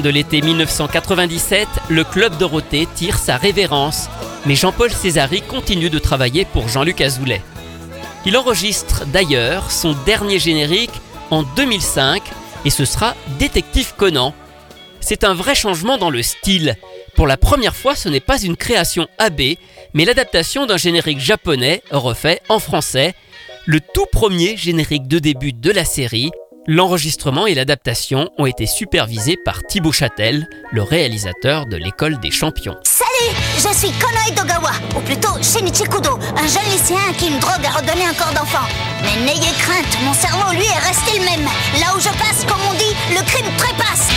De 0.00 0.08
l'été 0.08 0.42
1997, 0.42 1.68
le 1.88 2.04
Club 2.04 2.36
Dorothée 2.38 2.86
tire 2.94 3.18
sa 3.18 3.36
révérence, 3.36 4.08
mais 4.44 4.54
Jean-Paul 4.54 4.90
Césari 4.90 5.42
continue 5.42 5.90
de 5.90 5.98
travailler 5.98 6.44
pour 6.44 6.68
Jean-Luc 6.68 7.00
Azoulay. 7.00 7.42
Il 8.24 8.36
enregistre 8.36 9.04
d'ailleurs 9.06 9.70
son 9.70 9.94
dernier 10.04 10.38
générique 10.38 11.00
en 11.30 11.42
2005 11.42 12.22
et 12.64 12.70
ce 12.70 12.84
sera 12.84 13.14
Détective 13.38 13.94
Conan. 13.96 14.34
C'est 15.00 15.24
un 15.24 15.34
vrai 15.34 15.54
changement 15.54 15.98
dans 15.98 16.10
le 16.10 16.22
style. 16.22 16.76
Pour 17.14 17.26
la 17.26 17.36
première 17.36 17.76
fois, 17.76 17.94
ce 17.94 18.08
n'est 18.08 18.20
pas 18.20 18.40
une 18.40 18.56
création 18.56 19.06
AB, 19.18 19.40
mais 19.94 20.04
l'adaptation 20.04 20.66
d'un 20.66 20.76
générique 20.76 21.20
japonais 21.20 21.82
refait 21.90 22.40
en 22.48 22.58
français, 22.58 23.14
le 23.64 23.80
tout 23.80 24.06
premier 24.10 24.56
générique 24.56 25.06
de 25.08 25.18
début 25.18 25.52
de 25.52 25.70
la 25.70 25.84
série. 25.84 26.30
L'enregistrement 26.68 27.46
et 27.46 27.54
l'adaptation 27.54 28.28
ont 28.38 28.46
été 28.46 28.66
supervisés 28.66 29.36
par 29.44 29.62
Thibaut 29.62 29.92
Châtel, 29.92 30.48
le 30.72 30.82
réalisateur 30.82 31.64
de 31.66 31.76
l'école 31.76 32.18
des 32.18 32.32
champions. 32.32 32.76
Salut, 32.82 33.36
je 33.54 33.72
suis 33.72 33.92
Kono 33.92 34.18
Edogawa, 34.28 34.72
ou 34.96 35.00
plutôt 35.02 35.40
Shinichi 35.40 35.84
Kudo, 35.84 36.18
un 36.36 36.46
jeune 36.48 36.72
lycéen 36.72 36.98
à 37.08 37.12
qui 37.12 37.28
une 37.28 37.38
drogue 37.38 37.64
a 37.64 37.78
redonné 37.78 38.06
un 38.06 38.14
corps 38.14 38.34
d'enfant. 38.34 38.66
Mais 39.02 39.24
n'ayez 39.24 39.52
crainte, 39.60 39.96
mon 40.04 40.12
cerveau, 40.12 40.52
lui, 40.54 40.64
est 40.64 40.88
resté 40.88 41.20
le 41.20 41.24
même. 41.24 41.44
Là 41.78 41.94
où 41.96 42.00
je 42.00 42.08
passe, 42.18 42.44
comme 42.48 42.60
on 42.68 42.74
dit, 42.74 42.96
le 43.10 43.24
crime 43.24 43.46
trépasse. 43.56 44.10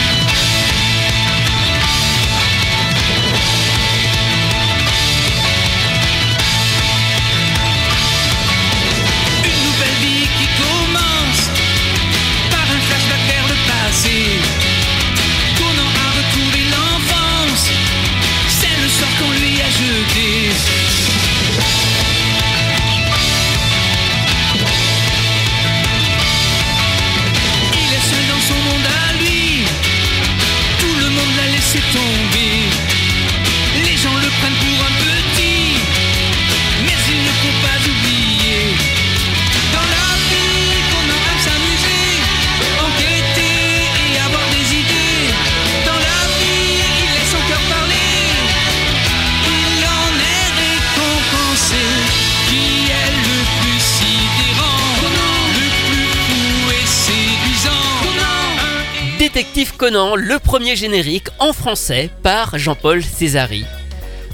Le 59.81 60.39
premier 60.39 60.75
générique 60.75 61.29
en 61.39 61.53
français 61.53 62.09
par 62.21 62.57
Jean-Paul 62.57 63.01
Césari. 63.01 63.63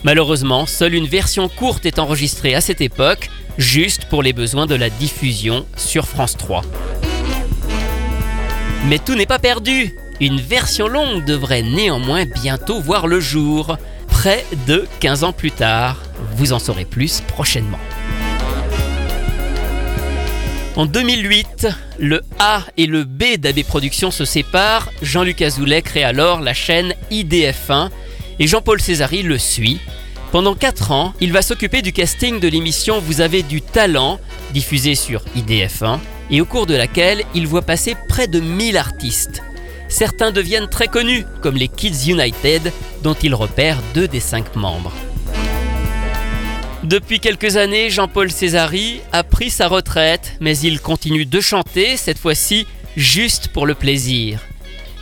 Malheureusement, 0.03 0.65
seule 0.65 0.95
une 0.95 1.05
version 1.05 1.49
courte 1.49 1.85
est 1.85 1.99
enregistrée 1.99 2.55
à 2.55 2.61
cette 2.61 2.81
époque, 2.81 3.29
juste 3.59 4.05
pour 4.05 4.23
les 4.23 4.33
besoins 4.33 4.65
de 4.65 4.73
la 4.73 4.89
diffusion 4.89 5.67
sur 5.77 6.07
France 6.07 6.35
3. 6.37 6.63
Mais 8.87 8.97
tout 8.97 9.13
n'est 9.13 9.27
pas 9.27 9.37
perdu. 9.37 9.95
Une 10.19 10.41
version 10.41 10.87
longue 10.87 11.23
devrait 11.25 11.61
néanmoins 11.61 12.25
bientôt 12.25 12.81
voir 12.81 13.05
le 13.05 13.19
jour, 13.19 13.77
près 14.07 14.43
de 14.65 14.87
15 14.99 15.25
ans 15.25 15.33
plus 15.33 15.51
tard. 15.51 16.01
Vous 16.37 16.53
en 16.53 16.59
saurez 16.59 16.85
plus 16.85 17.21
prochainement. 17.21 17.79
En 20.75 20.85
2008, 20.85 21.67
le 21.99 22.21
A 22.37 22.63
et 22.75 22.85
le 22.85 23.05
B 23.05 23.37
d'AB 23.37 23.63
Productions 23.63 24.11
se 24.11 24.25
séparent. 24.25 24.91
Jean-Luc 25.01 25.41
Azoulay 25.41 25.81
crée 25.81 26.03
alors 26.03 26.41
la 26.41 26.53
chaîne 26.53 26.93
IDF1 27.11 27.89
et 28.39 28.47
Jean-Paul 28.47 28.81
Césari 28.81 29.23
le 29.23 29.37
suit. 29.37 29.79
Pendant 30.33 30.53
4 30.53 30.91
ans, 30.91 31.13
il 31.21 31.31
va 31.31 31.41
s'occuper 31.41 31.81
du 31.81 31.93
casting 31.93 32.41
de 32.41 32.49
l'émission 32.49 32.99
Vous 32.99 33.21
avez 33.21 33.41
du 33.41 33.61
talent, 33.61 34.19
diffusée 34.51 34.95
sur 34.95 35.23
IDF1, 35.37 35.99
et 36.29 36.41
au 36.41 36.45
cours 36.45 36.65
de 36.65 36.75
laquelle 36.75 37.23
il 37.33 37.47
voit 37.47 37.61
passer 37.61 37.95
près 38.09 38.27
de 38.27 38.41
1000 38.41 38.75
artistes. 38.75 39.43
Certains 39.87 40.31
deviennent 40.31 40.67
très 40.67 40.89
connus, 40.89 41.23
comme 41.41 41.55
les 41.55 41.69
Kids 41.69 42.11
United, 42.11 42.73
dont 43.01 43.13
il 43.13 43.33
repère 43.33 43.77
deux 43.93 44.09
des 44.09 44.19
cinq 44.19 44.57
membres. 44.57 44.91
Depuis 46.85 47.19
quelques 47.19 47.57
années, 47.57 47.89
Jean-Paul 47.89 48.29
Césari 48.31 49.01
a 49.11 49.23
pris 49.23 49.49
sa 49.49 49.67
retraite, 49.67 50.33
mais 50.39 50.55
il 50.59 50.79
continue 50.79 51.25
de 51.25 51.41
chanter, 51.41 51.97
cette 51.97 52.19
fois-ci 52.19 52.67
juste 52.95 53.47
pour 53.47 53.65
le 53.65 53.73
plaisir. 53.73 54.39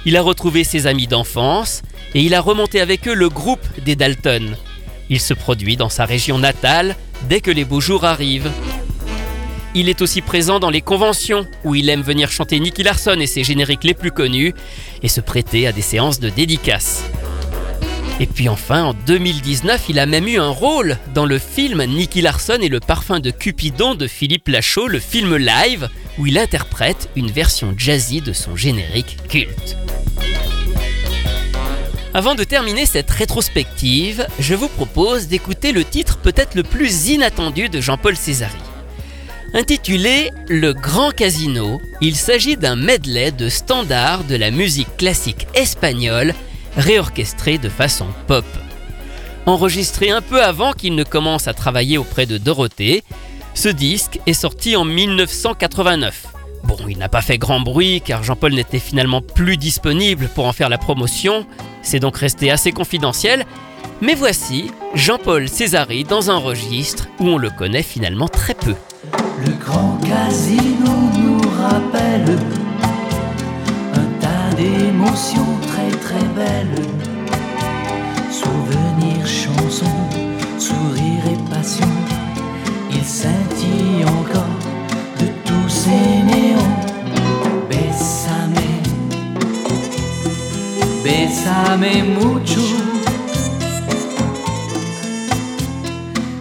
Il 0.06 0.16
a 0.16 0.22
retrouvé 0.22 0.64
ses 0.64 0.88
amis 0.88 1.08
d'enfance 1.08 1.82
et 2.16 2.22
il 2.22 2.36
a 2.36 2.40
remonté 2.40 2.80
avec 2.80 3.06
eux 3.10 3.14
le 3.14 3.28
groupe 3.28 3.68
des 3.84 3.98
Dalton. 3.98 4.56
Il 5.10 5.20
se 5.20 5.34
produit 5.34 5.76
dans 5.76 5.90
sa 5.90 6.06
région 6.06 6.40
natale 6.40 6.96
dès 7.28 7.42
que 7.42 7.52
les 7.52 7.66
beaux 7.66 7.82
jours 7.82 8.06
arrivent. 8.06 8.52
Il 9.76 9.90
est 9.90 10.02
aussi 10.02 10.22
présent 10.22 10.62
dans 10.62 10.70
les 10.70 10.82
conventions 10.82 11.46
où 11.66 11.76
il 11.76 11.90
aime 11.90 12.02
venir 12.02 12.32
chanter 12.32 12.62
Nicky 12.62 12.84
Larson 12.84 13.20
et 13.20 13.28
ses 13.28 13.44
génériques 13.44 13.84
les 13.84 13.94
plus 13.94 14.12
connus 14.12 14.54
et 15.02 15.10
se 15.10 15.20
prêter 15.20 15.68
à 15.68 15.74
des 15.74 15.82
séances 15.82 16.22
de 16.22 16.30
dédicaces. 16.30 17.04
Et 18.20 18.28
puis 18.28 18.48
enfin, 18.48 18.84
en 18.84 18.94
2019, 18.94 19.86
il 19.90 20.00
a 20.00 20.06
même 20.06 20.28
eu 20.28 20.38
un 20.38 20.50
rôle 20.50 20.98
dans 21.16 21.26
le 21.26 21.40
film 21.40 21.84
Nicky 21.84 22.22
Larson 22.22 22.60
et 22.62 22.70
le 22.70 22.80
parfum 22.80 23.20
de 23.20 23.32
Cupidon 23.32 23.96
de 23.96 24.08
Philippe 24.08 24.48
Lachaud, 24.50 24.88
le 24.88 25.00
film 25.00 25.36
live, 25.36 25.90
où 26.20 26.28
il 26.28 26.38
interprète 26.38 27.10
une 27.16 27.32
version 27.32 27.74
jazzy 27.76 28.22
de 28.22 28.32
son 28.32 28.56
générique 28.56 29.18
culte. 29.28 29.78
Avant 32.14 32.36
de 32.36 32.44
terminer 32.44 32.86
cette 32.86 33.10
rétrospective, 33.10 34.28
je 34.38 34.54
vous 34.54 34.68
propose 34.68 35.28
d'écouter 35.28 35.72
le 35.72 35.84
titre 35.84 36.20
peut-être 36.20 36.54
le 36.54 36.62
plus 36.62 37.10
inattendu 37.10 37.70
de 37.70 37.82
Jean-Paul 37.82 38.16
Césari. 38.16 38.54
Intitulé 39.56 40.30
Le 40.48 40.74
Grand 40.74 41.12
Casino, 41.12 41.82
il 42.02 42.16
s'agit 42.16 42.58
d'un 42.58 42.76
medley 42.76 43.32
de 43.32 43.50
standards 43.50 44.24
de 44.26 44.36
la 44.36 44.52
musique 44.52 44.96
classique 44.98 45.48
espagnole 45.56 46.36
réorchestré 46.78 47.58
de 47.58 47.70
façon 47.70 48.08
pop. 48.28 48.46
Enregistré 49.46 50.10
un 50.10 50.22
peu 50.22 50.42
avant 50.42 50.72
qu'il 50.72 50.96
ne 50.96 51.04
commence 51.04 51.48
à 51.48 51.54
travailler 51.54 51.98
auprès 51.98 52.26
de 52.26 52.38
Dorothée, 52.38 53.04
ce 53.54 53.70
disque 53.70 54.20
est 54.26 54.34
sorti 54.34 54.76
en 54.76 54.86
1989. 54.86 56.28
Bon, 56.64 56.78
il 56.88 56.98
n'a 56.98 57.10
pas 57.10 57.22
fait 57.22 57.38
grand 57.38 57.60
bruit 57.60 58.02
car 58.02 58.24
Jean-Paul 58.24 58.54
n'était 58.54 58.80
finalement 58.80 59.22
plus 59.22 59.58
disponible 59.58 60.30
pour 60.34 60.46
en 60.46 60.54
faire 60.54 60.70
la 60.70 60.78
promotion, 60.78 61.46
c'est 61.82 62.00
donc 62.00 62.18
resté 62.18 62.52
assez 62.52 62.72
confidentiel, 62.72 63.46
mais 64.02 64.16
voici 64.16 64.72
Jean-Paul 64.96 65.50
Césari 65.50 66.06
dans 66.06 66.32
un 66.32 66.38
registre 66.38 67.08
où 67.20 67.28
on 67.28 67.38
le 67.38 67.50
connaît 67.50 67.84
finalement 67.84 68.30
très 68.30 68.54
peu. 68.54 68.76
Le 69.46 69.52
grand 69.64 69.98
casino 69.98 70.92
nous 71.18 71.42
rappelle 71.62 72.38
un 73.94 74.20
tas 74.22 74.56
d'émotions 74.56 75.60
très 76.14 76.28
belles. 76.36 76.76
Souvenirs, 78.32 79.26
chansons, 79.26 80.02
sourires 80.58 81.28
et 81.32 81.54
passion. 81.54 81.88
Il 82.92 83.04
scintille 83.04 84.06
encore 84.06 84.60
de 85.20 85.28
tous 85.46 85.70
ces 85.70 86.24
néons. 86.30 86.76
Bésame, 87.70 88.64
bésame 91.04 91.88
mucho. 92.18 92.62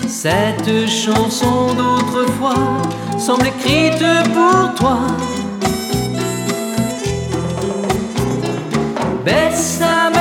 Cette 0.06 0.88
chanson 0.88 1.74
d'autrefois 1.74 2.82
semble 3.18 3.46
écrite 3.48 4.04
pour 4.32 4.74
toi. 4.76 4.98
Bésame, 9.24 10.12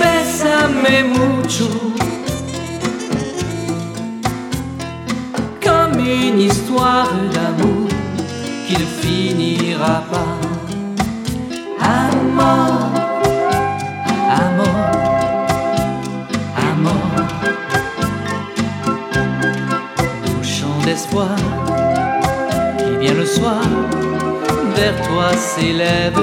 bésame 0.00 0.88
mucho. 1.06 1.70
Comme 5.62 6.00
une 6.00 6.40
histoire 6.40 7.12
d'amour 7.32 7.88
qui 8.66 8.74
ne 8.74 8.86
finira 9.00 10.02
pas. 10.10 10.34
Amor, 11.80 12.90
amor, 14.28 14.90
amor. 16.70 17.10
Au 20.26 20.42
chant 20.42 20.78
d'espoir 20.84 21.36
qui 22.78 22.96
vient 23.00 23.14
le 23.14 23.26
soir 23.26 23.62
vers 24.78 24.96
toi 25.08 25.28
s'élève. 25.36 26.20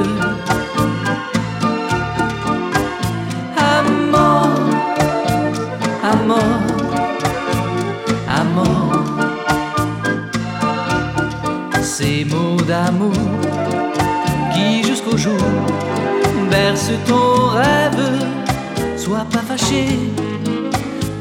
Amor, 3.77 4.49
amor, 6.13 6.61
amor. 8.41 8.91
Ces 11.81 12.25
mots 12.25 12.61
d'amour 12.69 13.23
qui 14.53 14.83
jusqu'au 14.83 15.17
jour 15.17 15.47
bercent 16.49 16.99
ton 17.07 17.49
rêve. 17.59 18.05
Sois 18.97 19.25
pas 19.33 19.43
fâché 19.49 19.85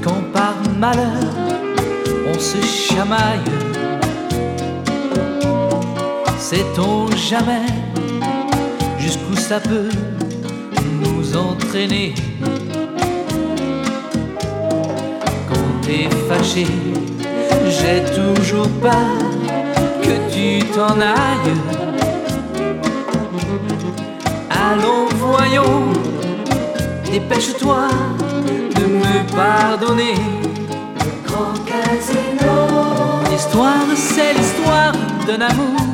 quand 0.05 0.23
par 0.32 0.55
malheur 0.78 1.32
on 2.31 2.39
se 2.39 2.61
chamaille. 2.62 3.63
Sait-on 6.50 7.10
jamais 7.16 7.64
jusqu'où 8.98 9.34
ça 9.34 9.58
peut 9.60 9.88
nous 11.00 11.34
entraîner? 11.34 12.14
Quand 15.48 15.80
t'es 15.80 16.06
fâché, 16.28 16.66
j'ai 17.66 18.04
toujours 18.14 18.68
peur 18.82 19.16
que 20.02 20.14
tu 20.34 20.62
t'en 20.74 21.00
ailles. 21.00 21.56
Allons, 24.50 25.08
voyons, 25.16 25.94
dépêche-toi 27.10 27.88
de 28.76 28.84
me 28.84 29.34
pardonner. 29.34 30.16
Grand 31.24 31.54
casino. 31.64 32.52
L'histoire, 33.30 33.88
c'est 33.96 34.34
l'histoire 34.34 34.92
d'un 35.26 35.40
amour. 35.40 35.93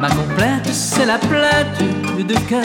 Ma 0.00 0.08
complainte, 0.08 0.66
c'est 0.72 1.04
la 1.04 1.18
plainte 1.18 1.82
de 2.26 2.34
cœur. 2.48 2.64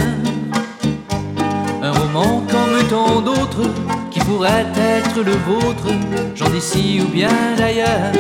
Un 1.84 1.92
roman 1.92 2.42
comme 2.50 2.88
tant 2.90 3.20
d'autres 3.20 3.70
qui 4.10 4.20
pourrait 4.22 4.66
être 4.78 5.22
le 5.22 5.34
vôtre, 5.34 5.88
j'en 6.34 6.50
d'ici 6.50 7.02
ou 7.04 7.10
bien 7.12 7.28
d'ailleurs. 7.58 8.14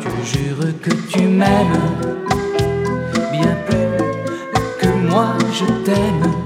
Tu 0.00 0.38
jures 0.38 0.80
que 0.80 0.90
tu 1.10 1.22
m'aimes 1.22 1.82
bien 3.32 3.56
plus 3.66 4.78
que 4.80 4.88
moi 5.10 5.34
je 5.52 5.64
t'aime. 5.84 6.45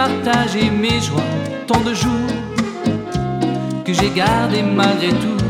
Partager 0.00 0.70
mes 0.70 0.98
joies, 1.08 1.32
tant 1.66 1.82
de 1.88 1.92
jours 1.92 2.34
que 3.84 3.92
j'ai 3.92 4.10
gardé 4.22 4.62
malgré 4.62 5.10
tout. 5.22 5.42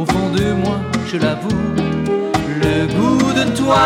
Au 0.00 0.04
fond 0.12 0.28
de 0.38 0.46
moi, 0.62 0.78
je 1.10 1.16
l'avoue, 1.24 1.64
le 2.62 2.74
goût 2.96 3.32
de 3.40 3.44
toi. 3.60 3.84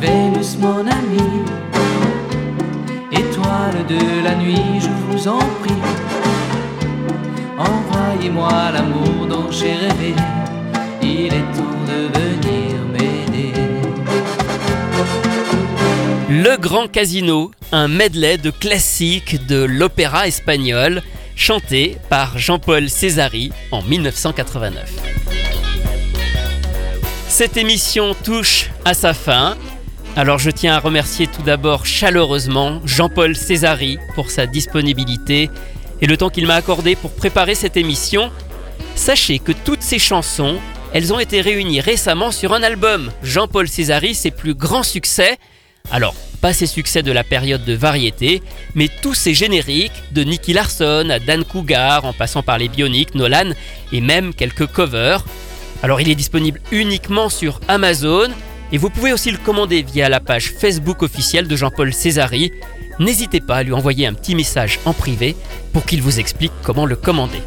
Vénus, 0.00 0.56
mon 0.64 0.82
ami, 0.98 1.26
étoile 3.22 3.80
de 3.94 4.02
la 4.26 4.34
nuit, 4.42 4.68
je 4.86 4.92
vous 5.04 5.28
en 5.28 5.44
prie. 5.62 5.84
Envoyez-moi 7.70 8.56
l'amour 8.74 9.18
dont 9.32 9.48
j'ai 9.50 9.74
rêvé, 9.84 10.14
il 11.02 11.30
est 11.38 11.48
temps 11.56 11.82
de 11.90 11.98
venir 12.18 12.51
Le 16.34 16.56
Grand 16.56 16.88
Casino, 16.88 17.50
un 17.72 17.88
medley 17.88 18.38
de 18.38 18.48
classiques 18.48 19.46
de 19.48 19.62
l'opéra 19.62 20.26
espagnol, 20.26 21.02
chanté 21.36 21.98
par 22.08 22.38
Jean-Paul 22.38 22.88
Césari 22.88 23.52
en 23.70 23.82
1989. 23.82 24.90
Cette 27.28 27.58
émission 27.58 28.14
touche 28.14 28.70
à 28.86 28.94
sa 28.94 29.12
fin. 29.12 29.58
Alors 30.16 30.38
je 30.38 30.50
tiens 30.50 30.74
à 30.74 30.78
remercier 30.78 31.26
tout 31.26 31.42
d'abord 31.42 31.84
chaleureusement 31.84 32.80
Jean-Paul 32.86 33.36
Césari 33.36 33.98
pour 34.14 34.30
sa 34.30 34.46
disponibilité 34.46 35.50
et 36.00 36.06
le 36.06 36.16
temps 36.16 36.30
qu'il 36.30 36.46
m'a 36.46 36.54
accordé 36.54 36.96
pour 36.96 37.10
préparer 37.10 37.54
cette 37.54 37.76
émission. 37.76 38.32
Sachez 38.94 39.38
que 39.38 39.52
toutes 39.52 39.82
ces 39.82 39.98
chansons, 39.98 40.58
elles 40.94 41.12
ont 41.12 41.18
été 41.18 41.42
réunies 41.42 41.82
récemment 41.82 42.30
sur 42.30 42.54
un 42.54 42.62
album. 42.62 43.10
Jean-Paul 43.22 43.68
Césari, 43.68 44.14
ses 44.14 44.30
plus 44.30 44.54
grands 44.54 44.82
succès. 44.82 45.36
Alors, 45.90 46.14
pas 46.40 46.52
ses 46.52 46.66
succès 46.66 47.02
de 47.02 47.12
la 47.12 47.24
période 47.24 47.64
de 47.64 47.74
variété, 47.74 48.42
mais 48.74 48.88
tous 49.00 49.14
ses 49.14 49.34
génériques, 49.34 49.92
de 50.12 50.24
Nicky 50.24 50.52
Larson 50.52 51.08
à 51.10 51.18
Dan 51.18 51.44
Cougar, 51.44 52.04
en 52.04 52.12
passant 52.12 52.42
par 52.42 52.58
les 52.58 52.68
Bionics, 52.68 53.14
Nolan 53.14 53.52
et 53.92 54.00
même 54.00 54.34
quelques 54.34 54.66
covers. 54.66 55.24
Alors 55.82 56.00
il 56.00 56.10
est 56.10 56.14
disponible 56.14 56.60
uniquement 56.70 57.28
sur 57.28 57.60
Amazon 57.68 58.28
et 58.72 58.78
vous 58.78 58.90
pouvez 58.90 59.12
aussi 59.12 59.30
le 59.30 59.38
commander 59.38 59.82
via 59.82 60.08
la 60.08 60.20
page 60.20 60.52
Facebook 60.58 61.02
officielle 61.02 61.46
de 61.46 61.56
Jean-Paul 61.56 61.92
Césari. 61.92 62.52
N'hésitez 62.98 63.40
pas 63.40 63.56
à 63.56 63.62
lui 63.62 63.72
envoyer 63.72 64.06
un 64.06 64.14
petit 64.14 64.34
message 64.34 64.78
en 64.84 64.92
privé 64.92 65.36
pour 65.72 65.84
qu'il 65.84 66.02
vous 66.02 66.20
explique 66.20 66.52
comment 66.62 66.86
le 66.86 66.96
commander. 66.96 67.42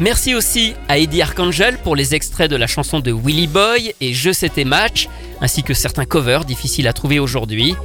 Merci 0.00 0.34
aussi 0.34 0.72
à 0.88 0.96
Eddie 0.96 1.20
Archangel 1.20 1.76
pour 1.76 1.94
les 1.94 2.14
extraits 2.14 2.50
de 2.50 2.56
la 2.56 2.66
chanson 2.66 3.00
de 3.00 3.12
Willy 3.12 3.46
Boy 3.46 3.94
et 4.00 4.14
Je 4.14 4.32
c'était 4.32 4.64
match, 4.64 5.08
ainsi 5.42 5.62
que 5.62 5.74
certains 5.74 6.06
covers 6.06 6.46
difficiles 6.46 6.88
à 6.88 6.94
trouver 6.94 7.18
aujourd'hui. 7.18 7.76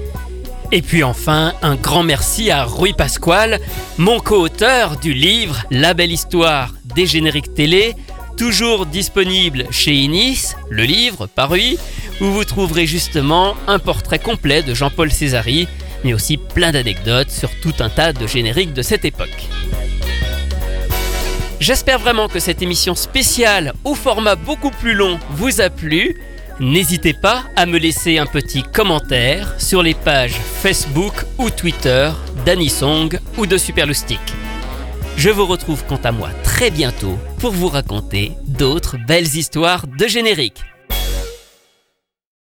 Et 0.71 0.81
puis 0.81 1.03
enfin, 1.03 1.53
un 1.61 1.75
grand 1.75 2.03
merci 2.03 2.51
à 2.51 2.63
Rui 2.63 2.93
Pasquale, 2.93 3.59
mon 3.97 4.21
co-auteur 4.21 4.95
du 4.95 5.13
livre 5.13 5.65
La 5.71 5.93
belle 5.93 6.13
histoire 6.13 6.73
des 6.85 7.05
génériques 7.05 7.53
télé, 7.53 7.95
toujours 8.37 8.85
disponible 8.85 9.65
chez 9.69 9.93
Inis, 9.93 10.53
le 10.69 10.83
livre 10.83 11.27
paru, 11.27 11.75
où 12.21 12.25
vous 12.27 12.45
trouverez 12.45 12.87
justement 12.87 13.55
un 13.67 13.77
portrait 13.77 14.19
complet 14.19 14.63
de 14.63 14.73
Jean-Paul 14.73 15.11
Césari, 15.11 15.67
mais 16.05 16.13
aussi 16.13 16.37
plein 16.37 16.71
d'anecdotes 16.71 17.29
sur 17.29 17.49
tout 17.59 17.73
un 17.79 17.89
tas 17.89 18.13
de 18.13 18.25
génériques 18.25 18.73
de 18.73 18.83
cette 18.83 19.03
époque. 19.03 19.49
J'espère 21.59 21.99
vraiment 21.99 22.27
que 22.27 22.39
cette 22.39 22.61
émission 22.61 22.95
spéciale 22.95 23.73
au 23.83 23.95
format 23.95 24.35
beaucoup 24.35 24.71
plus 24.71 24.93
long 24.93 25.19
vous 25.31 25.61
a 25.61 25.69
plu. 25.69 26.21
N'hésitez 26.59 27.13
pas 27.13 27.43
à 27.55 27.65
me 27.65 27.77
laisser 27.77 28.17
un 28.17 28.25
petit 28.25 28.63
commentaire 28.63 29.55
sur 29.59 29.81
les 29.81 29.93
pages 29.93 30.35
Facebook 30.61 31.13
ou 31.37 31.49
Twitter 31.49 32.11
d'Anisong 32.45 33.19
ou 33.37 33.45
de 33.45 33.57
Superloustic. 33.57 34.19
Je 35.17 35.29
vous 35.29 35.45
retrouve 35.45 35.85
quant 35.85 35.99
à 36.03 36.11
moi 36.11 36.29
très 36.43 36.71
bientôt 36.71 37.17
pour 37.39 37.51
vous 37.51 37.69
raconter 37.69 38.33
d'autres 38.45 38.97
belles 39.07 39.35
histoires 39.35 39.87
de 39.87 40.07
générique. 40.07 40.61